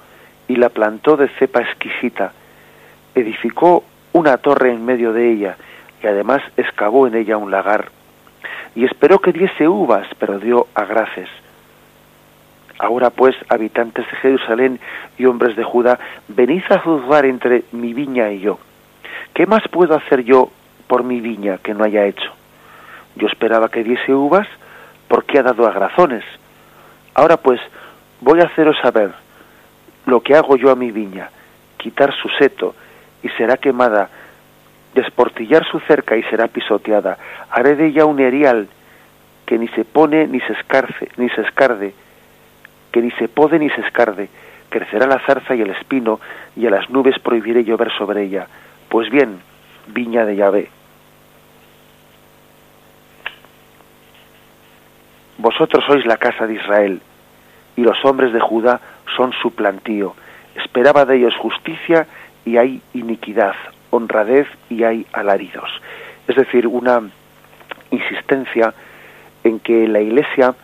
[0.50, 2.34] y la plantó de cepa exquisita,
[3.16, 5.56] edificó una torre en medio de ella,
[6.04, 7.92] y además excavó en ella un lagar,
[8.76, 11.30] y esperó que diese uvas, pero dio agraces.
[12.80, 14.80] Ahora pues, habitantes de Jerusalén
[15.18, 18.58] y hombres de Judá, venid a juzgar entre mi viña y yo.
[19.34, 20.50] ¿Qué más puedo hacer yo
[20.88, 22.32] por mi viña que no haya hecho?
[23.18, 24.48] Yo esperaba que diese uvas,
[25.10, 26.24] porque ha dado agrazones.
[27.13, 27.60] Ahora pues,
[28.22, 29.12] voy a haceros saber
[30.06, 31.30] lo que hago yo a mi viña,
[31.78, 32.76] quitar su seto,
[33.22, 34.10] y será quemada,
[34.96, 37.18] desportillar su cerca y será pisoteada.
[37.52, 38.70] Haré de ella un erial
[39.46, 41.94] que ni se pone ni se escarce, ni se escarde,
[42.91, 44.30] que ni se pode ni se escarde.
[44.69, 46.19] Crecerá la zarza y el espino,
[46.56, 48.47] y a las nubes prohibiré llover sobre ella.
[48.89, 49.39] Pues bien,
[49.88, 50.69] viña de Yahvé.
[55.38, 57.02] Vosotros sois la casa de Israel,
[57.75, 58.82] y los hombres de Judá
[59.15, 60.15] son su plantío.
[60.56, 62.08] Esperaba de ellos justicia
[62.45, 63.56] y hay iniquidad,
[63.89, 65.69] honradez y hay alaridos.
[66.28, 67.10] Es decir, una
[67.91, 68.73] insistencia
[69.43, 70.56] en que la Iglesia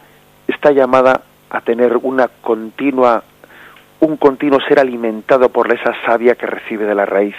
[0.47, 3.23] está llamada a tener una continua
[3.99, 7.35] un continuo ser alimentado por esa savia que recibe de la raíz.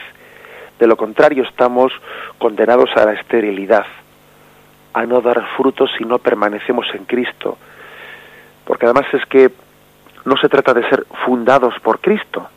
[0.78, 1.92] De lo contrario, estamos
[2.38, 3.86] condenados a la esterilidad,
[4.92, 7.56] a no dar frutos si no permanecemos en Cristo.
[8.64, 9.50] Porque además es que
[10.24, 12.48] no se trata de ser fundados por Cristo,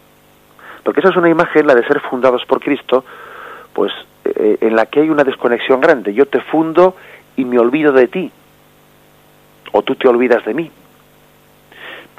[0.83, 3.05] porque esa es una imagen, la de ser fundados por Cristo,
[3.73, 3.91] pues
[4.25, 6.13] eh, en la que hay una desconexión grande.
[6.13, 6.95] Yo te fundo
[7.35, 8.31] y me olvido de ti,
[9.71, 10.71] o tú te olvidas de mí.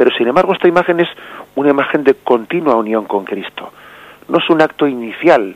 [0.00, 1.10] Pero sin embargo esta imagen es
[1.56, 3.70] una imagen de continua unión con Cristo.
[4.28, 5.54] No es un acto inicial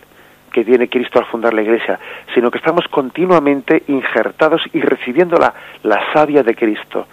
[0.52, 1.98] que viene Cristo al fundar la iglesia,
[2.35, 7.07] sino que estamos continuamente injertados y recibiendo la, la savia de Cristo.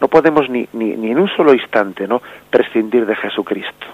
[0.00, 2.22] No podemos ni, ni, ni en un solo instante ¿no?
[2.48, 3.86] prescindir de Jesucristo.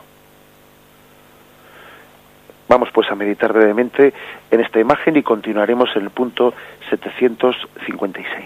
[2.68, 4.14] Vamos pues a meditar brevemente
[4.52, 6.54] en esta imagen y continuaremos en el punto
[6.90, 8.44] 756.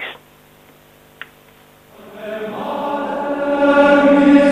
[3.68, 4.47] Amém.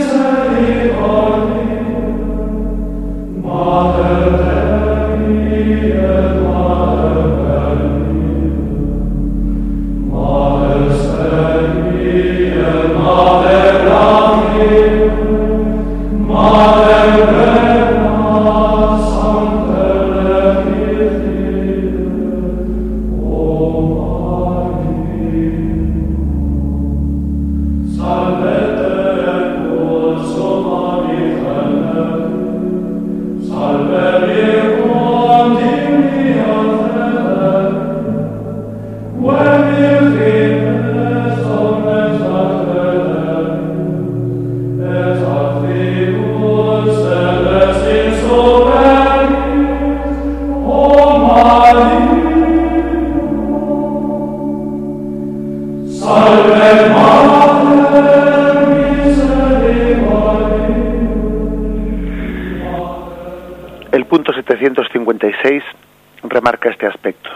[66.36, 67.30] Remarca este aspecto.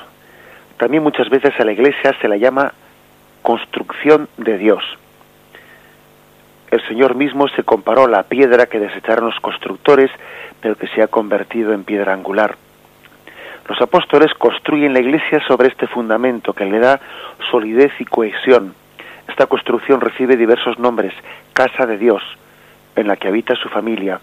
[0.76, 2.72] También muchas veces a la Iglesia se la llama
[3.42, 4.84] construcción de Dios.
[6.70, 10.10] El Señor mismo se comparó a la piedra que desecharon los constructores,
[10.60, 12.56] pero que se ha convertido en piedra angular.
[13.68, 17.00] Los apóstoles construyen la Iglesia sobre este fundamento que le da
[17.50, 18.74] solidez y cohesión.
[19.30, 21.14] Esta construcción recibe diversos nombres,
[21.52, 22.20] casa de Dios,
[22.96, 24.20] en la que habita su familia,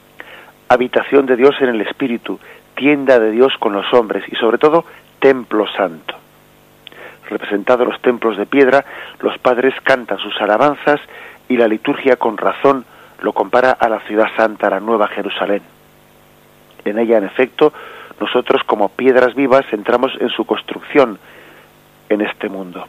[0.67, 2.38] habitación de Dios en el Espíritu,
[2.76, 4.84] tienda de Dios con los hombres y sobre todo
[5.20, 6.14] templo santo.
[7.30, 8.84] Representados los templos de piedra,
[9.22, 10.99] los padres cantan sus alabanzas
[11.47, 12.84] y la liturgia con razón
[13.22, 15.62] lo compara a la ciudad santa, la nueva Jerusalén.
[16.84, 17.72] En ella, en efecto,
[18.20, 21.18] nosotros como piedras vivas entramos en su construcción
[22.10, 22.86] en este mundo.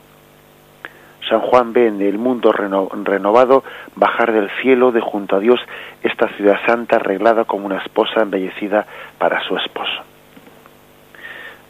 [1.29, 3.65] San Juan ve en el mundo renovado
[3.95, 5.61] bajar del cielo de junto a Dios
[6.03, 8.87] esta ciudad santa arreglada como una esposa embellecida
[9.19, 10.03] para su esposo.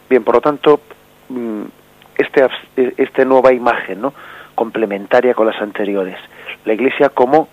[0.09, 0.81] Bien, por lo tanto,
[1.29, 1.63] mm,
[2.17, 2.47] este,
[2.97, 4.13] esta nueva imagen, ¿no?
[4.55, 6.17] complementaria con las anteriores,
[6.65, 7.47] la iglesia como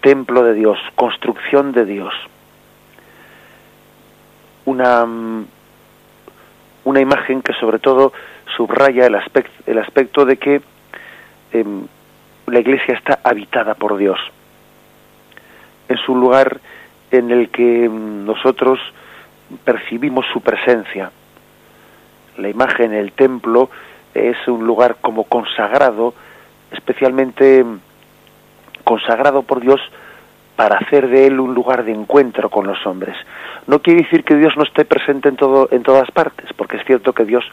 [0.00, 2.14] templo de Dios, construcción de Dios,
[4.64, 5.46] una, mm,
[6.84, 8.12] una imagen que sobre todo
[8.56, 10.62] subraya el aspecto, el aspecto de que
[11.60, 11.86] em,
[12.46, 14.18] la iglesia está habitada por Dios.
[15.88, 16.60] Es un lugar
[17.10, 18.78] en el que em, nosotros
[19.64, 21.10] percibimos su presencia.
[22.36, 23.70] La imagen, el templo,
[24.14, 26.14] es un lugar como consagrado,
[26.72, 27.78] especialmente em,
[28.84, 29.80] consagrado por Dios
[30.56, 33.16] para hacer de él un lugar de encuentro con los hombres.
[33.66, 36.84] No quiere decir que Dios no esté presente en todo en todas partes, porque es
[36.84, 37.44] cierto que Dios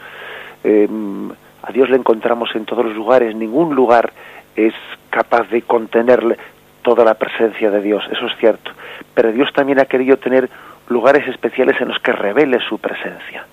[1.64, 4.12] a Dios le encontramos en todos los lugares, ningún lugar
[4.56, 4.74] es
[5.10, 6.38] capaz de contener
[6.82, 8.72] toda la presencia de Dios, eso es cierto,
[9.14, 10.50] pero Dios también ha querido tener
[10.90, 13.46] lugares especiales en los que revele su presencia.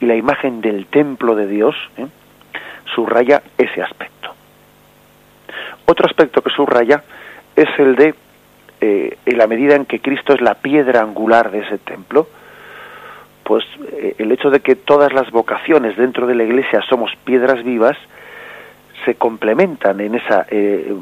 [0.00, 2.06] Y la imagen del templo de Dios ¿eh?
[2.94, 4.34] subraya ese aspecto.
[5.86, 7.02] Otro aspecto que subraya
[7.56, 8.14] es el de
[8.80, 12.28] eh, en la medida en que Cristo es la piedra angular de ese templo,
[13.48, 17.64] pues eh, el hecho de que todas las vocaciones dentro de la Iglesia somos piedras
[17.64, 17.96] vivas
[19.06, 20.92] se complementan en esa eh,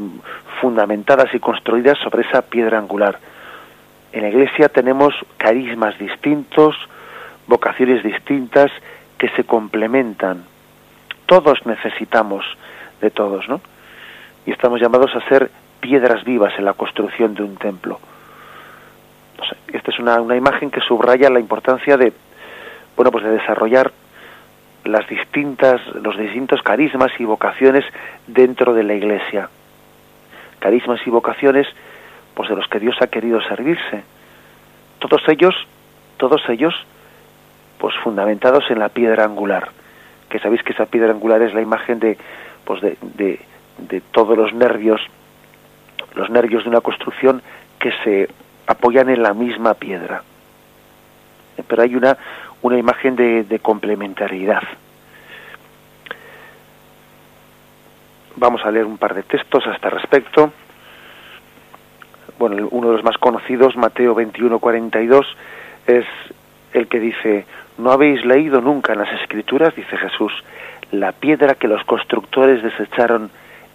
[0.61, 3.19] fundamentadas y construidas sobre esa piedra angular.
[4.13, 6.77] En la Iglesia tenemos carismas distintos,
[7.49, 8.71] vocaciones distintas
[9.19, 10.45] que se complementan.
[11.27, 12.45] Todos necesitamos
[13.01, 13.61] de todos, ¿no?
[14.47, 17.99] Y estamos llamados a ser piedras vivas en la construcción de un templo.
[19.73, 22.13] esta es una, una imagen que subraya la importancia de,
[22.97, 23.93] bueno, pues de desarrollar
[24.85, 27.85] las distintas, los distintos carismas y vocaciones
[28.27, 29.49] dentro de la Iglesia.
[30.59, 31.67] Carismas y vocaciones,
[32.35, 34.03] pues de los que Dios ha querido servirse.
[34.99, 35.55] Todos ellos,
[36.17, 36.75] todos ellos,
[37.79, 39.71] pues fundamentados en la piedra angular.
[40.29, 42.17] Que sabéis que esa piedra angular es la imagen de,
[42.65, 43.41] pues de, de,
[43.79, 45.01] de todos los nervios
[46.17, 47.43] los nervios de una construcción
[47.79, 48.29] que se
[48.67, 50.23] apoyan en la misma piedra.
[51.69, 52.17] Pero hay una,
[52.67, 54.63] una imagen de, complementariedad.
[58.35, 60.53] Vamos a leer un par de textos a este respecto.
[62.39, 65.27] Bueno, uno de los más conocidos, Mateo 21, 42,
[65.87, 66.05] es
[66.73, 67.47] el que dice,
[67.79, 70.33] ¿no habéis leído nunca en las Escrituras, dice Jesús,
[70.91, 73.31] la piedra que los constructores desecharon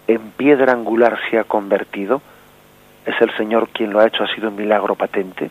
[0.06, 2.20] en piedra angular se ha convertido?
[3.04, 5.50] es el Señor quien lo ha hecho, ha sido un milagro patente.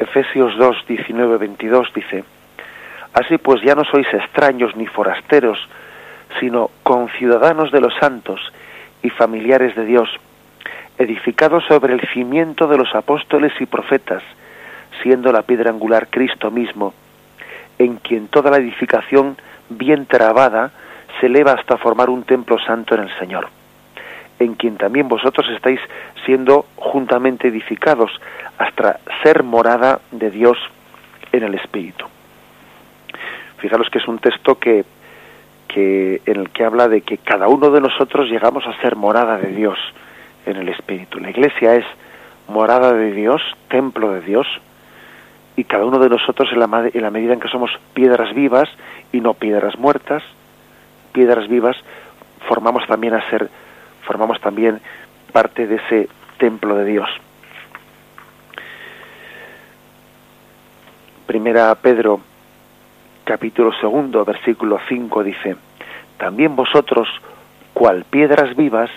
[0.00, 2.24] Efesios 2, 19, 22 dice,
[3.12, 5.58] Así pues ya no sois extraños ni forasteros,
[6.40, 8.40] sino conciudadanos de los santos
[9.02, 10.08] y familiares de Dios,
[10.96, 14.22] edificados sobre el cimiento de los apóstoles y profetas,
[15.02, 16.94] siendo la piedra angular Cristo mismo,
[17.78, 19.36] en quien toda la edificación
[19.68, 20.70] bien trabada
[21.20, 23.48] se eleva hasta formar un templo santo en el Señor
[24.40, 25.78] en quien también vosotros estáis
[26.24, 28.10] siendo juntamente edificados
[28.58, 30.58] hasta ser morada de Dios
[31.30, 32.06] en el Espíritu.
[33.58, 34.84] Fijaros que es un texto que,
[35.68, 39.36] que en el que habla de que cada uno de nosotros llegamos a ser morada
[39.36, 39.78] de Dios
[40.46, 41.20] en el Espíritu.
[41.20, 41.84] La Iglesia es
[42.48, 44.46] morada de Dios, templo de Dios,
[45.54, 48.70] y cada uno de nosotros en la, en la medida en que somos piedras vivas
[49.12, 50.22] y no piedras muertas,
[51.12, 51.76] piedras vivas,
[52.48, 53.50] formamos también a ser
[54.02, 54.80] formamos también
[55.32, 57.08] parte de ese templo de Dios.
[61.26, 62.20] Primera Pedro,
[63.24, 65.56] capítulo segundo, versículo 5 dice,
[66.16, 67.08] También vosotros,
[67.72, 68.90] cual piedras vivas,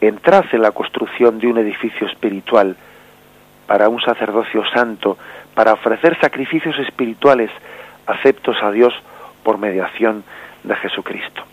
[0.00, 2.76] entrad en la construcción de un edificio espiritual
[3.66, 5.16] para un sacerdocio santo,
[5.54, 7.50] para ofrecer sacrificios espirituales
[8.06, 8.92] aceptos a Dios
[9.42, 10.24] por mediación
[10.64, 11.49] de Jesucristo.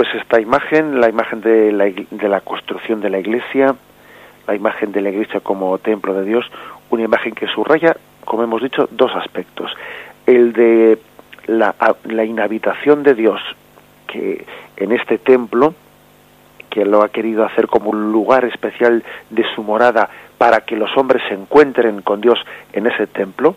[0.00, 3.74] Después esta imagen, la imagen de la, de la construcción de la iglesia,
[4.46, 6.50] la imagen de la iglesia como templo de Dios,
[6.88, 7.94] una imagen que subraya,
[8.24, 9.70] como hemos dicho, dos aspectos.
[10.24, 10.98] El de
[11.48, 11.74] la,
[12.04, 13.42] la inhabitación de Dios,
[14.06, 14.46] que
[14.78, 15.74] en este templo,
[16.70, 20.96] que lo ha querido hacer como un lugar especial de su morada para que los
[20.96, 22.38] hombres se encuentren con Dios
[22.72, 23.54] en ese templo,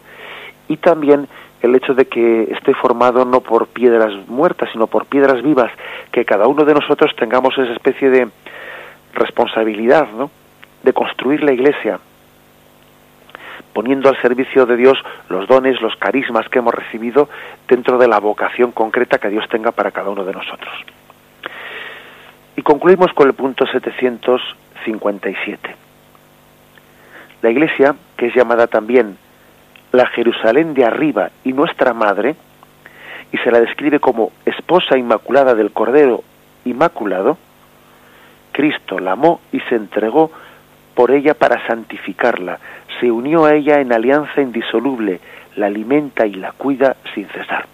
[0.67, 1.29] y también
[1.63, 5.71] el hecho de que esté formado no por piedras muertas, sino por piedras vivas,
[6.11, 8.27] que cada uno de nosotros tengamos esa especie de
[9.13, 10.29] responsabilidad, ¿no?
[10.83, 12.01] De construir la iglesia,
[13.71, 14.97] poniendo al servicio de Dios
[15.29, 17.29] los dones, los carismas que hemos recibido
[17.65, 20.73] dentro de la vocación concreta que Dios tenga para cada uno de nosotros.
[22.57, 25.75] Y concluimos con el punto 757.
[27.41, 29.17] La iglesia, que es llamada también
[29.93, 32.35] la Jerusalén de arriba y nuestra madre,
[33.31, 36.25] y se la describe como esposa inmaculada del Cordero
[36.65, 37.37] Inmaculado,
[38.51, 40.29] Cristo la amó y se entregó
[40.95, 42.59] por ella para santificarla,
[42.99, 45.19] se unió a ella en alianza indisoluble,
[45.55, 47.65] la alimenta y la cuida sin cesar.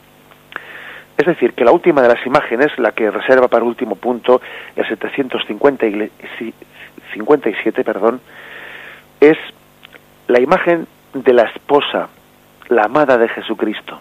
[1.17, 4.41] Es decir, que la última de las imágenes, la que reserva para último punto,
[4.75, 8.21] el 757, perdón,
[9.19, 9.37] es
[10.27, 12.09] la imagen de la esposa,
[12.69, 13.99] la amada de Jesucristo.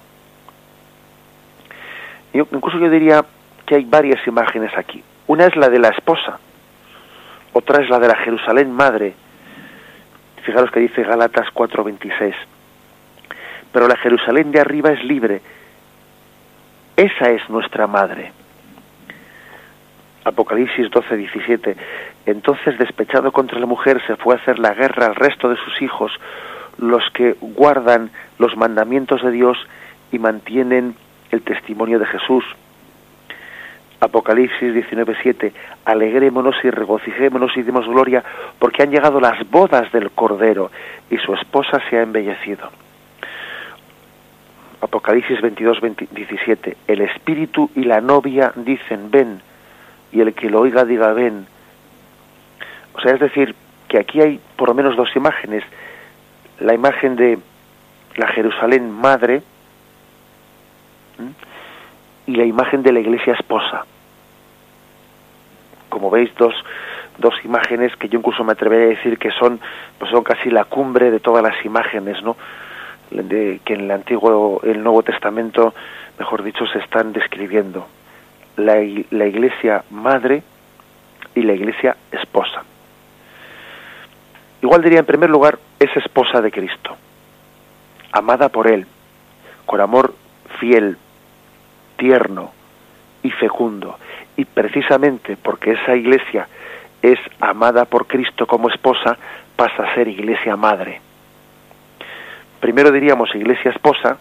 [2.32, 3.24] Incluso yo diría
[3.66, 5.02] que hay varias imágenes aquí.
[5.26, 6.38] Una es la de la esposa,
[7.52, 9.14] otra es la de la Jerusalén madre.
[10.42, 12.34] Fijaros que dice Galatas 4:26.
[13.72, 15.42] Pero la Jerusalén de arriba es libre,
[16.96, 18.32] esa es nuestra madre.
[20.24, 21.76] Apocalipsis 12, 17.
[22.26, 25.80] Entonces, despechado contra la mujer, se fue a hacer la guerra al resto de sus
[25.80, 26.12] hijos,
[26.78, 29.58] los que guardan los mandamientos de Dios
[30.12, 30.94] y mantienen
[31.30, 32.44] el testimonio de Jesús.
[34.00, 35.52] Apocalipsis 19, 7.
[35.84, 38.22] Alegrémonos y regocijémonos y demos gloria
[38.58, 40.70] porque han llegado las bodas del Cordero
[41.10, 42.70] y su esposa se ha embellecido.
[44.80, 45.78] Apocalipsis 22,
[46.12, 46.76] 17.
[46.86, 49.40] El espíritu y la novia dicen ven,
[50.12, 51.46] y el que lo oiga diga ven.
[52.94, 53.54] O sea, es decir,
[53.88, 55.64] que aquí hay por lo menos dos imágenes.
[56.60, 57.38] La imagen de
[58.16, 59.42] la Jerusalén madre
[62.26, 63.84] y la imagen de la iglesia esposa.
[65.88, 66.54] Como veis, dos,
[67.18, 69.60] dos imágenes que yo incluso me atrevería a decir que son,
[69.98, 72.36] pues son casi la cumbre de todas las imágenes, ¿no?
[73.10, 75.74] de, que en el Antiguo, el Nuevo Testamento,
[76.18, 77.86] mejor dicho, se están describiendo.
[78.56, 78.74] La,
[79.10, 80.42] la iglesia madre
[81.34, 82.64] y la iglesia esposa.
[84.62, 86.96] Igual diría en primer lugar, es esposa de Cristo,
[88.12, 88.86] amada por Él,
[89.66, 90.14] con amor
[90.58, 90.96] fiel,
[91.96, 92.52] tierno
[93.22, 93.98] y fecundo.
[94.36, 96.48] Y precisamente porque esa iglesia
[97.02, 99.16] es amada por Cristo como esposa,
[99.56, 101.00] pasa a ser iglesia madre
[102.60, 104.18] primero diríamos iglesia esposa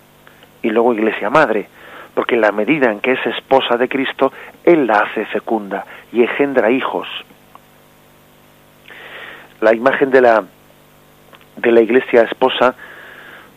[0.62, 1.68] y luego iglesia madre,
[2.14, 4.32] porque en la medida en que es esposa de Cristo,
[4.64, 7.08] Él la hace fecunda y engendra hijos.
[9.62, 10.44] La imagen de la,
[11.58, 12.76] de la iglesia esposa,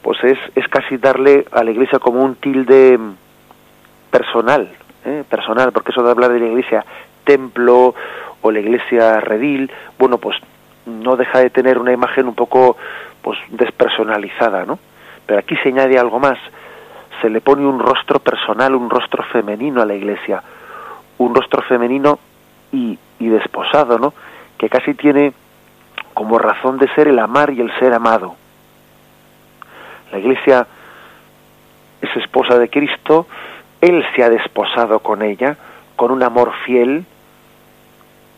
[0.02, 2.98] pues es, es casi darle a la iglesia como un tilde
[4.10, 4.70] personal,
[5.04, 5.24] ¿eh?
[5.28, 6.84] personal, porque eso de hablar de la iglesia
[7.24, 7.94] templo
[8.42, 10.36] o la iglesia redil, bueno, pues
[10.86, 12.76] no deja de tener una imagen un poco
[13.22, 14.78] pues despersonalizada, ¿no?
[15.26, 16.38] Pero aquí se añade algo más,
[17.20, 20.42] se le pone un rostro personal, un rostro femenino a la iglesia,
[21.18, 22.18] un rostro femenino
[22.72, 24.14] y, y desposado, ¿no?
[24.56, 25.32] Que casi tiene
[26.14, 28.36] como razón de ser el amar y el ser amado.
[30.12, 30.66] La iglesia
[32.00, 33.26] es esposa de Cristo,
[33.80, 35.56] Él se ha desposado con ella,
[35.96, 37.04] con un amor fiel,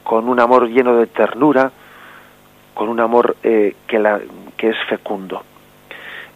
[0.03, 1.71] con un amor lleno de ternura,
[2.75, 4.21] con un amor eh, que, la,
[4.57, 5.43] que es fecundo.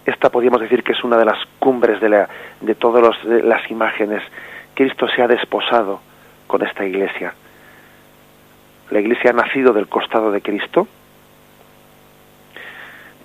[0.04, 2.28] Esta podríamos decir que es una de las cumbres de, la,
[2.60, 4.22] de todas las imágenes.
[4.74, 6.00] Cristo se ha desposado
[6.46, 7.34] con esta iglesia.
[8.90, 10.86] La iglesia ha nacido del costado de Cristo.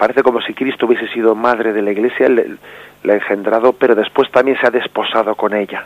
[0.01, 4.57] Parece como si Cristo hubiese sido madre de la iglesia, la engendrado, pero después también
[4.59, 5.85] se ha desposado con ella.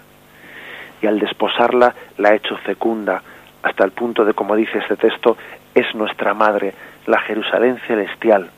[1.02, 3.22] Y al desposarla la ha hecho fecunda,
[3.62, 5.36] hasta el punto de, como dice este texto,
[5.74, 6.74] es nuestra madre,
[7.08, 8.50] la Jerusalén celestial.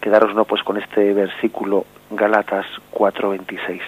[0.00, 3.82] Quedaros no pues con este versículo Galatas 4:26.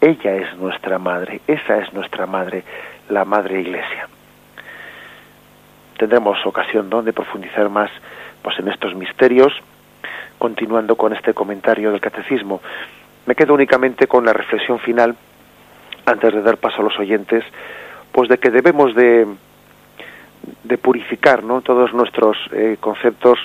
[0.00, 2.64] Ella es nuestra madre, esa es nuestra madre,
[3.08, 4.08] la madre iglesia.
[5.98, 7.92] Tendremos ocasión de profundizar más
[8.42, 9.52] pues en estos misterios,
[10.38, 12.60] continuando con este comentario del catecismo.
[13.26, 15.14] Me quedo únicamente con la reflexión final
[16.06, 17.44] antes de dar paso a los oyentes,
[18.12, 19.26] pues de que debemos de
[20.64, 21.60] de purificar ¿no?
[21.60, 23.38] todos nuestros eh, conceptos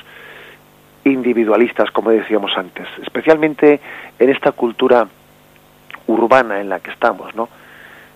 [1.04, 3.80] individualistas, como decíamos antes, especialmente
[4.18, 5.08] en esta cultura
[6.08, 7.50] urbana en la que estamos, ¿no?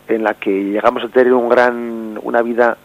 [0.07, 2.77] en la que llegamos a tener un gran, una vida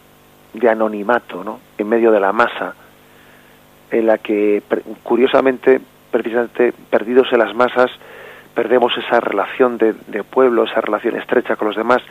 [0.53, 1.61] de anonimato, ¿no?
[1.79, 2.75] en medio de la masa,
[3.95, 4.63] en la que
[5.03, 5.81] curiosamente,
[6.11, 7.91] precisamente perdidos en las masas,
[8.55, 12.03] perdemos esa relación de, de pueblo, esa relación estrecha con los demás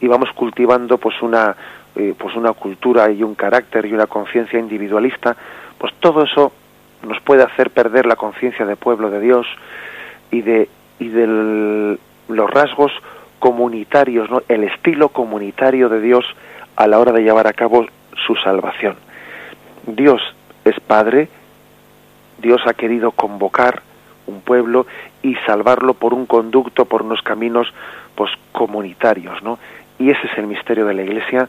[0.00, 1.56] y vamos cultivando pues una
[1.94, 5.34] eh, pues una cultura y un carácter y una conciencia individualista,
[5.78, 6.52] pues todo eso
[7.02, 9.46] nos puede hacer perder la conciencia de pueblo de Dios
[10.30, 10.68] y de
[10.98, 12.92] y de los rasgos
[13.38, 14.42] comunitarios, ¿no?
[14.48, 16.24] el estilo comunitario de Dios
[16.76, 17.86] a la hora de llevar a cabo
[18.26, 18.96] su salvación.
[19.86, 20.20] Dios
[20.70, 21.28] es Padre,
[22.38, 23.82] Dios ha querido convocar
[24.26, 24.86] un pueblo
[25.22, 27.72] y salvarlo por un conducto, por unos caminos
[28.14, 29.58] pues comunitarios, ¿no?
[29.98, 31.48] Y ese es el misterio de la Iglesia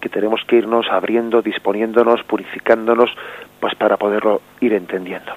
[0.00, 3.10] que tenemos que irnos abriendo, disponiéndonos, purificándonos,
[3.60, 5.32] pues para poderlo ir entendiendo.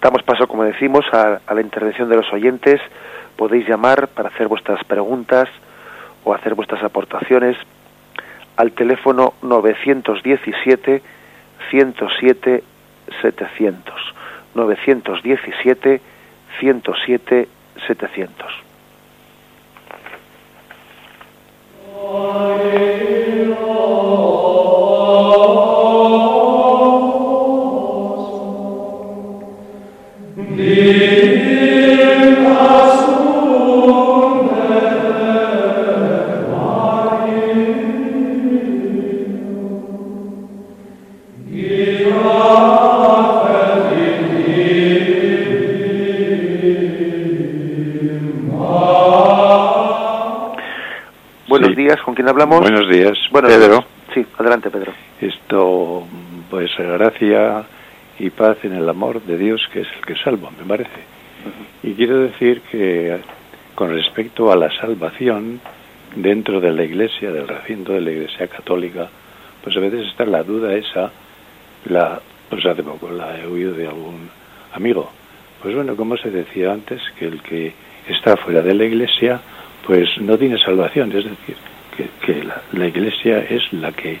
[0.00, 2.80] Damos paso, como decimos, a, la intervención de los oyentes.
[3.36, 5.48] Podéis llamar para hacer vuestras preguntas
[6.24, 7.56] o hacer vuestras aportaciones
[8.56, 11.02] al teléfono 917
[11.70, 12.62] 107
[13.22, 13.82] 700.
[14.54, 16.00] 917
[16.60, 17.48] 107
[17.86, 18.68] 700.
[22.00, 23.68] Buenos
[51.88, 52.60] días, ¿con quién hablamos?
[52.60, 53.82] Buenos días, Pedro.
[54.12, 54.92] Sí, adelante, Pedro.
[55.22, 56.06] Esto,
[56.50, 57.64] pues gracia
[58.18, 61.00] y paz en el amor de Dios, que es el que salva, me parece.
[61.82, 63.18] Y quiero decir que
[63.74, 65.62] con respecto a la salvación
[66.14, 69.08] dentro de la iglesia, del recinto de la iglesia católica,
[69.64, 71.10] pues a veces está la duda esa,
[71.86, 72.20] la,
[72.50, 74.28] pues hace poco la he oído de algún
[74.74, 75.10] amigo.
[75.62, 77.72] Pues bueno, como se decía antes, que el que
[78.06, 79.40] está fuera de la iglesia,
[79.86, 81.56] pues no tiene salvación, es decir,
[82.24, 84.18] que, la, iglesia es la que,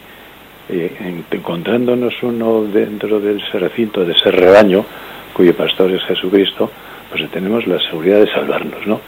[0.68, 4.84] eh, encontrándonos uno dentro de ese recinto, de ese rebaño,
[5.32, 6.70] cuyo pastor es Jesucristo,
[7.10, 9.00] pues tenemos la seguridad de salvarnos, ¿no?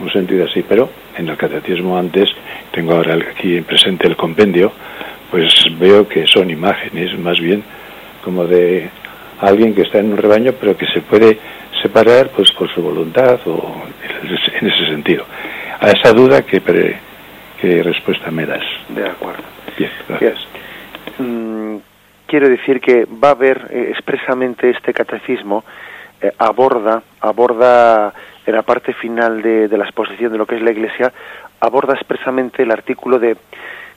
[0.00, 2.30] Un sentido así, pero en el catecismo antes,
[2.72, 4.72] tengo ahora aquí presente el compendio,
[5.30, 7.62] pues veo que son imágenes más bien
[8.24, 8.88] como de
[9.40, 11.38] alguien que está en un rebaño, pero que se puede
[11.82, 13.82] separar pues por su voluntad o
[14.60, 15.24] en ese sentido.
[15.80, 16.60] A esa duda, ¿qué,
[17.62, 18.64] qué respuesta me das?
[18.88, 19.44] De acuerdo.
[19.78, 20.46] Bien, gracias.
[21.18, 21.76] Mm,
[22.26, 25.64] quiero decir que va a haber eh, expresamente este catecismo
[26.20, 28.12] eh, aborda, aborda
[28.44, 31.12] en la parte final de, la exposición de lo que es la Iglesia,
[31.60, 33.36] aborda expresamente el artículo de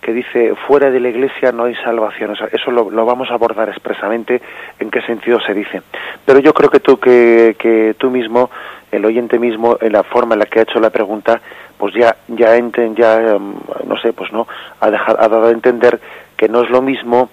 [0.06, 2.30] que dice fuera de la Iglesia no hay salvación.
[2.30, 4.40] O sea, eso lo, vamos a abordar expresamente
[4.78, 5.82] en qué sentido se dice.
[6.24, 8.52] Pero yo creo que tú que, tú mismo,
[8.92, 11.42] el oyente mismo, en la forma en la que ha hecho la pregunta,
[11.80, 13.56] pues ya ya ya em,
[13.88, 14.48] no sé, pues no
[14.80, 16.00] ha dejado ha dado a entender
[16.38, 17.32] que no es lo mismo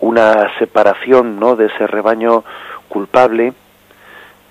[0.00, 1.54] una separación, ¿no?
[1.54, 2.44] de ese rebaño
[2.88, 3.52] culpable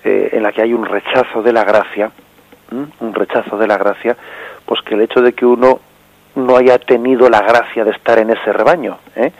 [0.04, 2.12] eh, en la que hay un rechazo de la gracia,
[2.70, 4.16] un rechazo de la gracia,
[4.64, 5.80] pues que el hecho de que uno
[6.34, 8.98] no haya tenido la gracia de estar en ese rebaño.
[9.16, 9.32] ¿eh?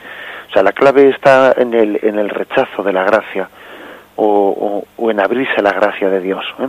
[0.49, 3.49] O sea, la clave está en el, en el rechazo de la gracia
[4.15, 6.45] o, o, en abrirse a la gracia de Dios.
[6.59, 6.67] ¿eh?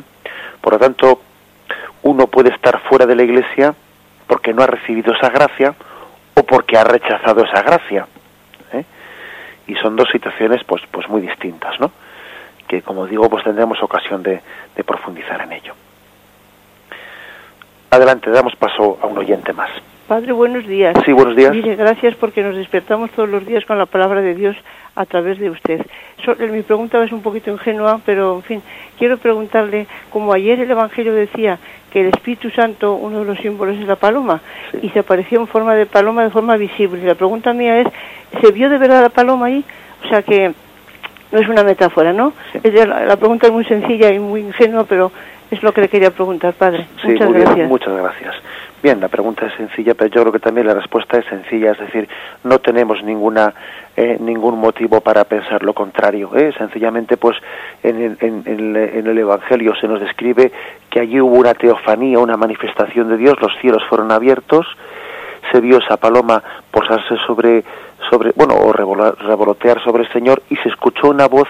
[0.61, 1.21] Por lo tanto,
[2.03, 3.75] uno puede estar fuera de la iglesia
[4.27, 5.75] porque no ha recibido esa gracia
[6.35, 8.07] o porque ha rechazado esa gracia.
[8.73, 8.85] ¿eh?
[9.69, 11.91] Y son dos situaciones pues, pues muy distintas, ¿no?
[12.67, 14.43] que como digo pues tendremos ocasión de,
[14.85, 15.75] profundizar en ello.
[17.91, 19.71] Adelante, damos paso a un oyente más.
[20.07, 20.95] Padre, buenos días.
[21.05, 21.51] Sí, buenos días.
[21.51, 24.57] Mire, gracias porque nos despertamos todos los días con la palabra de Dios
[24.95, 25.81] a través de usted.
[25.81, 28.63] Eh, mi pregunta es un poquito ingenua, pero en fin,
[28.99, 31.59] quiero preguntarle, como ayer el Evangelio decía
[31.91, 34.41] que el Espíritu Santo, uno de los símbolos es la paloma,
[34.81, 37.05] y se apareció en forma de paloma de forma visible.
[37.05, 37.89] La pregunta mía es,
[38.41, 39.65] ¿se vio de verdad la paloma ahí?
[40.05, 40.53] O sea que
[41.33, 42.33] no es una metáfora, ¿no?
[42.63, 45.11] la, pregunta es muy sencilla y muy ingenua, pero
[45.51, 46.87] es lo que le quería preguntar, padre.
[47.03, 47.69] muchas gracias.
[47.69, 48.37] muchas gracias.
[48.87, 51.79] Bien, la pregunta es sencilla, pero yo creo que también la respuesta es sencilla, es
[51.81, 52.09] decir,
[52.45, 53.53] no tenemos ninguna
[53.97, 56.31] eh, ningún motivo para pensar lo contrario.
[56.37, 56.53] ¿eh?
[56.57, 57.37] Sencillamente, pues
[57.83, 60.53] en, en, el Evangelio se nos describe
[60.89, 64.65] que allí hubo una teofanía, una manifestación de Dios, los cielos fueron abiertos,
[65.51, 67.65] se vio esa paloma posarse sobre
[68.09, 71.49] sobre, bueno, o revolotear sobre el Señor y se escuchó una voz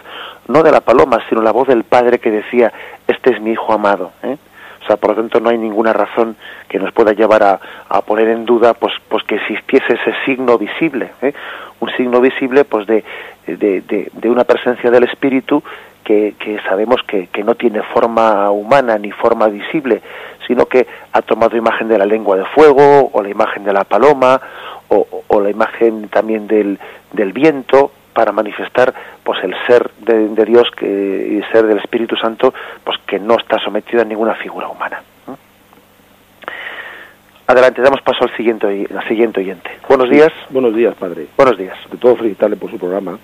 [0.48, 2.72] no de la paloma, sino la voz del Padre que decía,
[3.06, 4.12] este es mi Hijo amado.
[4.22, 4.38] ¿eh?
[4.86, 6.36] O sea, por lo tanto no hay ninguna razón
[6.68, 10.56] que nos pueda llevar a, a poner en duda pues, pues que existiese ese signo
[10.58, 11.32] visible, ¿eh?
[11.80, 13.02] un signo visible pues de,
[13.48, 13.82] de,
[14.12, 15.60] de, una presencia del Espíritu
[16.04, 20.02] que, que sabemos que, que, no tiene forma humana ni forma visible,
[20.46, 23.82] sino que ha tomado imagen de la lengua de fuego o la imagen de la
[23.82, 24.40] paloma
[24.88, 26.78] o, la imagen también del,
[27.12, 30.86] del, viento para manifestar pues el ser de, Dios que,
[31.32, 35.02] y el ser del Espíritu Santo pues que no está sometido a ninguna figura humana.
[37.46, 39.70] Adelante, damos paso al siguiente, al siguiente oyente.
[39.86, 40.32] Buenos días.
[40.50, 41.26] Buenos días, padre.
[41.36, 41.76] Buenos días.
[41.92, 43.18] De todo felicitarle por su programa.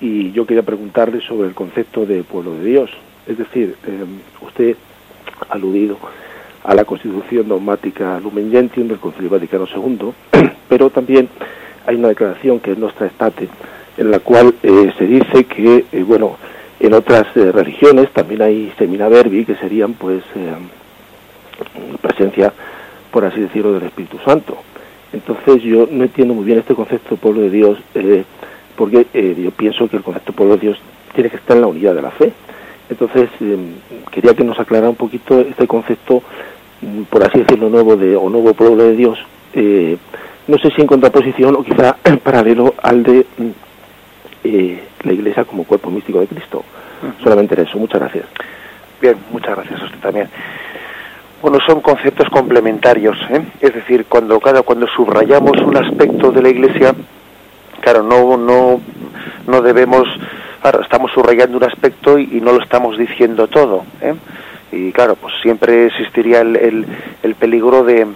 [0.00, 2.90] Y yo quería preguntarle sobre el concepto de pueblo de Dios.
[3.28, 4.04] Es decir, eh,
[4.40, 4.74] usted
[5.48, 5.98] ha aludido
[6.64, 10.12] a la Constitución dogmática Lumen Gentium del Concilio Vaticano II,
[10.68, 11.28] pero también
[11.86, 13.48] hay una declaración que es nuestra estate,
[13.96, 16.36] en la cual eh, se dice que, eh, bueno,
[16.80, 20.54] En otras eh, religiones también hay semina verbi, que serían pues eh,
[22.00, 22.54] presencia,
[23.10, 24.56] por así decirlo, del Espíritu Santo.
[25.12, 27.78] Entonces yo no entiendo muy bien este concepto pueblo de Dios,
[28.76, 30.78] porque yo pienso que el concepto pueblo de Dios
[31.14, 32.32] tiene que estar en la unidad de la fe.
[32.88, 33.28] Entonces
[34.10, 36.22] quería que nos aclarara un poquito este concepto,
[36.80, 39.18] mm, por así decirlo, nuevo de o nuevo pueblo de Dios.
[40.46, 43.69] no sé si en contraposición o quizá en paralelo al de mm,
[44.44, 46.64] eh, la Iglesia como cuerpo místico de Cristo.
[47.22, 47.78] Solamente eso.
[47.78, 48.26] Muchas gracias.
[49.00, 50.28] Bien, muchas gracias a usted también.
[51.40, 53.40] Bueno, son conceptos complementarios, ¿eh?
[53.62, 56.94] es decir, cuando cada cuando subrayamos un aspecto de la Iglesia,
[57.80, 58.78] claro, no no
[59.46, 60.06] no debemos,
[60.60, 64.14] claro, estamos subrayando un aspecto y, no lo estamos diciendo todo, ¿eh?
[64.70, 66.84] y claro, pues siempre existiría el,
[67.22, 68.06] el peligro de,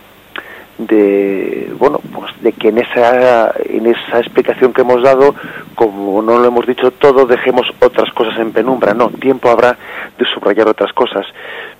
[0.78, 5.34] de bueno pues de que en esa en esa explicación que hemos dado
[5.76, 8.94] como no lo hemos dicho todo dejemos otras cosas en penumbra.
[8.94, 9.76] No tiempo habrá
[10.18, 11.26] de subrayar otras cosas.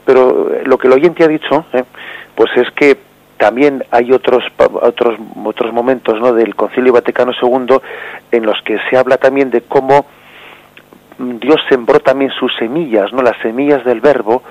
[0.05, 1.85] Pero eh, lo que el oyente ha dicho eh,
[2.35, 2.99] pues es que
[3.37, 7.77] también hay otros otros otros momentos no del Concilio Vaticano II
[8.31, 10.07] en los que se habla también de cómo
[11.19, 14.43] Dios sembró también sus semillas no las semillas del verbo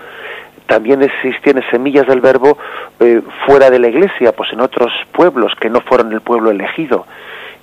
[0.67, 2.57] también existían semillas del verbo
[2.99, 7.05] eh, fuera de la iglesia, pues en otros pueblos que no fueron el pueblo elegido,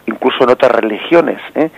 [0.07, 1.41] incluso en otras religiones.
[1.55, 1.71] ¿eh?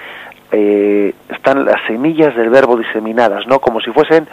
[0.53, 3.61] Eh, están las semillas del verbo diseminadas, ¿no?
[3.61, 4.29] Como si fuesen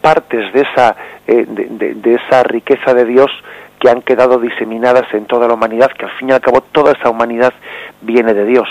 [0.00, 3.30] partes de esa, de, de, esa riqueza de Dios
[3.78, 6.92] que han quedado diseminadas en toda la humanidad, que al fin y al cabo toda
[6.92, 7.52] esa humanidad
[8.00, 8.68] viene de Dios.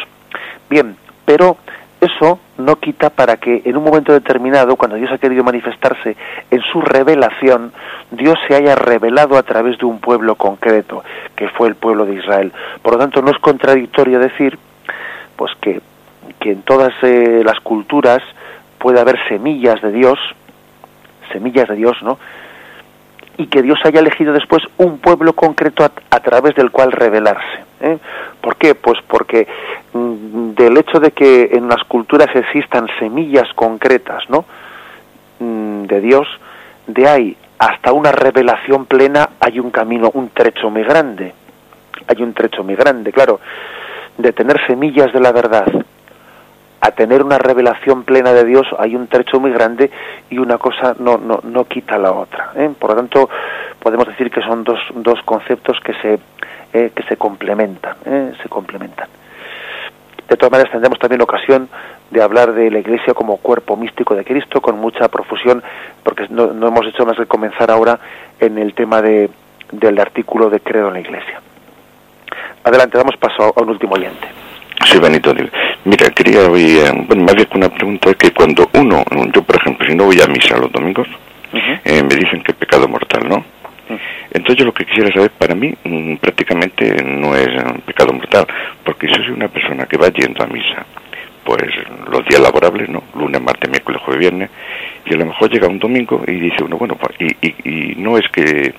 [0.70, 0.96] Bien,
[1.26, 1.58] pero
[2.02, 6.16] eso no quita para que en un momento determinado, cuando Dios ha querido manifestarse
[6.50, 7.74] en su revelación,
[8.12, 11.04] Dios se haya revelado a través de un pueblo concreto,
[11.36, 12.54] que fue el pueblo de Israel.
[12.82, 14.58] Por lo tanto, no es contradictorio decir
[15.36, 15.82] pues que,
[16.40, 18.22] que en todas eh, las culturas
[18.78, 20.20] puede haber semillas de Dios,
[21.32, 22.18] semillas de Dios, ¿no?
[23.40, 27.64] Y que Dios haya elegido después un pueblo concreto a, través del cual revelarse.
[27.80, 27.98] ¿eh?
[28.42, 28.76] ¿Por qué?
[28.76, 29.48] Pues porque
[29.94, 34.44] mm, del hecho de que en las culturas existan semillas concretas, ¿no?
[35.40, 36.28] Mm, de Dios,
[36.86, 41.34] de ahí hasta una revelación plena hay un camino, un trecho muy grande.
[42.08, 43.40] Hay un trecho muy grande, claro,
[44.18, 45.66] de tener semillas de la verdad
[46.82, 49.92] a tener una revelación plena de Dios hay un trecho muy grande
[50.30, 52.52] y una cosa no, no, no quita la otra.
[52.56, 52.70] ¿eh?
[52.78, 53.30] Por lo tanto,
[53.80, 56.20] podemos decir que son dos, dos conceptos que se,
[56.74, 57.96] eh, que se complementan.
[58.06, 58.32] ¿eh?
[58.42, 59.08] Se complementan.
[60.28, 61.68] De todas maneras, tendremos también ocasión
[62.12, 65.64] de hablar de la Iglesia como cuerpo místico de Cristo con mucha profusión,
[66.04, 68.00] porque no, no hemos hecho más que comenzar ahora
[68.40, 69.30] en el tema de,
[69.72, 71.42] del artículo de credo en la Iglesia.
[72.64, 74.49] Adelante, damos paso a un último oyente.
[74.86, 75.34] Sí, Benito.
[75.86, 79.04] Mira, quería hoy, eh, bueno, más bien una pregunta es que cuando uno,
[79.34, 81.08] yo por ejemplo, si no voy a misa los domingos,
[81.54, 83.44] eh, me dicen que es pecado mortal, ¿no?
[84.32, 88.46] Entonces yo lo que quisiera saber, para mí mm, prácticamente no es un pecado mortal,
[88.84, 90.86] porque si soy una persona que va yendo a misa,
[91.44, 91.64] pues
[92.12, 93.04] los días laborables, ¿no?
[93.16, 94.50] Lunes, martes, miércoles, jueves, viernes,
[95.06, 97.96] y a lo mejor llega un domingo y dice uno, bueno, pues, y, y, y
[97.96, 98.74] no es que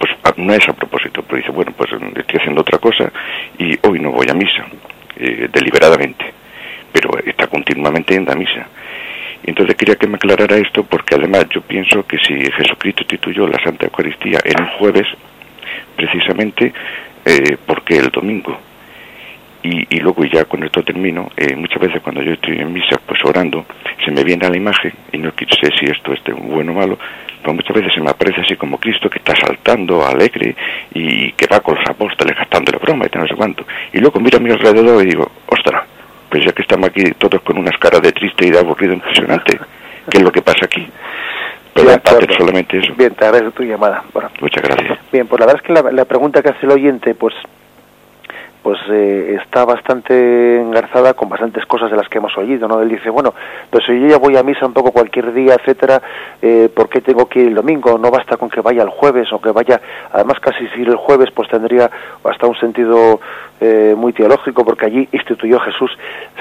[0.00, 3.12] pues no es a propósito, pero dice, bueno, pues estoy haciendo otra cosa
[3.58, 4.64] y hoy no voy a misa.
[5.22, 6.24] Eh, deliberadamente,
[6.90, 8.66] pero está continuamente en la misa.
[9.42, 13.62] Entonces quería que me aclarara esto porque además yo pienso que si Jesucristo instituyó la
[13.62, 15.06] Santa Eucaristía en un jueves,
[15.94, 16.72] precisamente
[17.26, 18.58] eh, porque el domingo.
[19.62, 22.98] Y, y, luego ya con esto termino, eh, muchas veces cuando yo estoy en misa,
[23.06, 23.66] pues orando,
[24.02, 26.98] se me viene a la imagen, y no sé si esto es bueno o malo,
[27.42, 30.54] pero muchas veces se me aparece así como Cristo que está saltando, alegre,
[30.94, 33.64] y que va con los apóstoles gastando la broma y no sé cuánto.
[33.92, 35.84] Y luego miro a mi alrededor y digo, ostras,
[36.30, 39.58] pues ya que estamos aquí todos con unas caras de triste y de aburrido impresionante,
[40.10, 40.86] ¿qué es lo que pasa aquí?
[41.74, 42.94] Pero aparte solamente eso.
[42.96, 44.02] Bien, te agradezco tu llamada.
[44.40, 44.98] Muchas gracias.
[45.12, 47.34] Bien, pues la verdad es que la, la pregunta que hace el oyente, pues
[48.62, 52.80] pues eh, está bastante engarzada con bastantes cosas de las que hemos oído, ¿no?
[52.80, 53.32] Él dice, bueno,
[53.70, 56.02] pues si yo ya voy a misa un poco cualquier día, etcétera,
[56.42, 57.96] eh, ¿por qué tengo que ir el domingo?
[57.98, 59.80] No basta con que vaya el jueves o que vaya,
[60.12, 61.90] además casi si ir el jueves pues tendría
[62.24, 63.20] hasta un sentido
[63.60, 65.90] eh, muy teológico porque allí instituyó Jesús.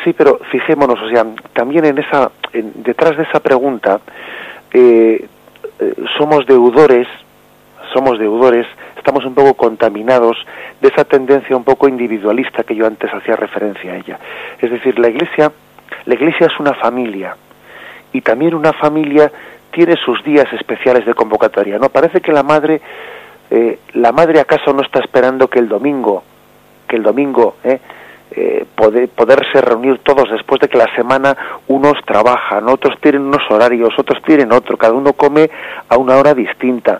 [0.04, 4.02] Sí, pero fijémonos, o sea, también en esa, detrás de esa pregunta,
[4.74, 5.26] eh,
[6.18, 7.08] somos deudores,
[7.94, 8.66] somos deudores
[9.00, 10.38] estamos un poco contaminados
[10.82, 14.20] de esa tendencia un poco individualista que yo antes hacía referencia a ella.
[14.62, 15.52] Es decir, la iglesia,
[16.06, 17.36] la iglesia es una familia
[18.14, 19.32] y también una familia
[19.72, 21.80] tiene sus días especiales de convocatoria.
[21.80, 22.82] No parece que la madre,
[23.50, 26.24] eh, la madre acaso no está esperando que el domingo,
[26.88, 27.80] que el domingo, eh,
[28.32, 31.36] eh, poder, poderse reunir todos después de que la semana
[31.68, 35.50] unos trabajan, otros tienen unos horarios, otros tienen otro, cada uno come
[35.88, 37.00] a una hora distinta.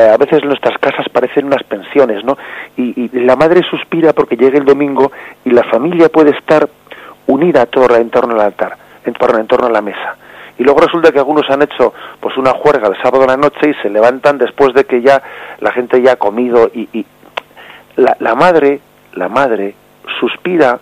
[0.00, 2.38] Eh, a veces nuestras casas parecen unas pensiones, ¿no?
[2.76, 5.12] Y, la madre suspira porque llegue el domingo
[5.44, 6.68] y la familia puede estar
[7.26, 10.16] unida toda en torno al altar, en torno, en torno a la mesa.
[10.58, 13.70] Y luego resulta que algunos han hecho pues una juerga el sábado a la noche
[13.70, 15.22] y se levantan después de que ya
[15.60, 17.04] la gente ya ha comido y, y
[17.96, 18.80] la, la madre,
[19.14, 19.74] la madre
[20.18, 20.78] suspira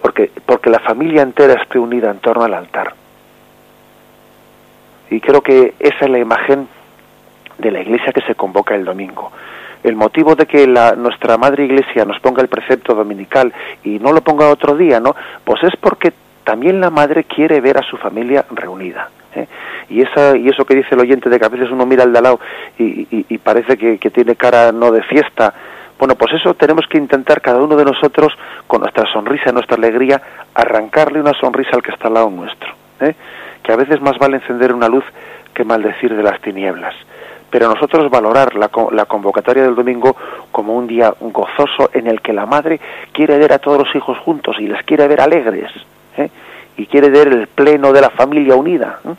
[0.00, 2.94] porque, porque la familia entera esté unida en torno al altar.
[5.10, 6.68] Y creo que esa es la imagen
[7.62, 9.32] de la iglesia que se convoca el domingo.
[9.82, 13.52] El motivo de que la, nuestra madre iglesia nos ponga el precepto dominical
[13.82, 15.16] y no lo ponga otro día, ¿no?
[15.44, 16.12] Pues es porque
[16.44, 19.08] también la madre quiere ver a su familia reunida.
[19.34, 19.46] ¿eh?
[19.88, 22.12] Y, esa, y eso que dice el oyente de que a veces uno mira al
[22.12, 22.40] de al lado
[22.78, 25.54] y, y, parece que, tiene cara no de fiesta,
[25.98, 28.32] bueno, pues eso tenemos que intentar cada uno de nosotros,
[28.66, 30.20] con nuestra sonrisa, nuestra alegría,
[30.54, 32.74] arrancarle una sonrisa al que está al lado nuestro.
[33.00, 33.14] ¿eh?
[33.62, 35.04] Que a veces más vale encender una luz
[35.54, 36.94] que maldecir de las tinieblas.
[37.52, 40.16] Pero nosotros valorar la, la convocatoria del domingo
[40.50, 42.80] como un día gozoso en el que la madre
[43.12, 45.70] quiere ver a todos los hijos juntos y les quiere ver alegres.
[46.16, 46.30] ¿eh?
[46.78, 49.00] Y quiere ver el pleno de la familia unida.
[49.04, 49.14] ¿eh?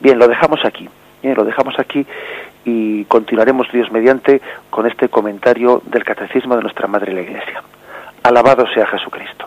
[0.00, 0.88] Bien, lo dejamos aquí.
[1.22, 2.06] Bien, lo dejamos aquí
[2.64, 7.62] y continuaremos Dios mediante con este comentario del Catecismo de nuestra Madre la Iglesia.
[8.22, 9.46] Alabado sea Jesucristo.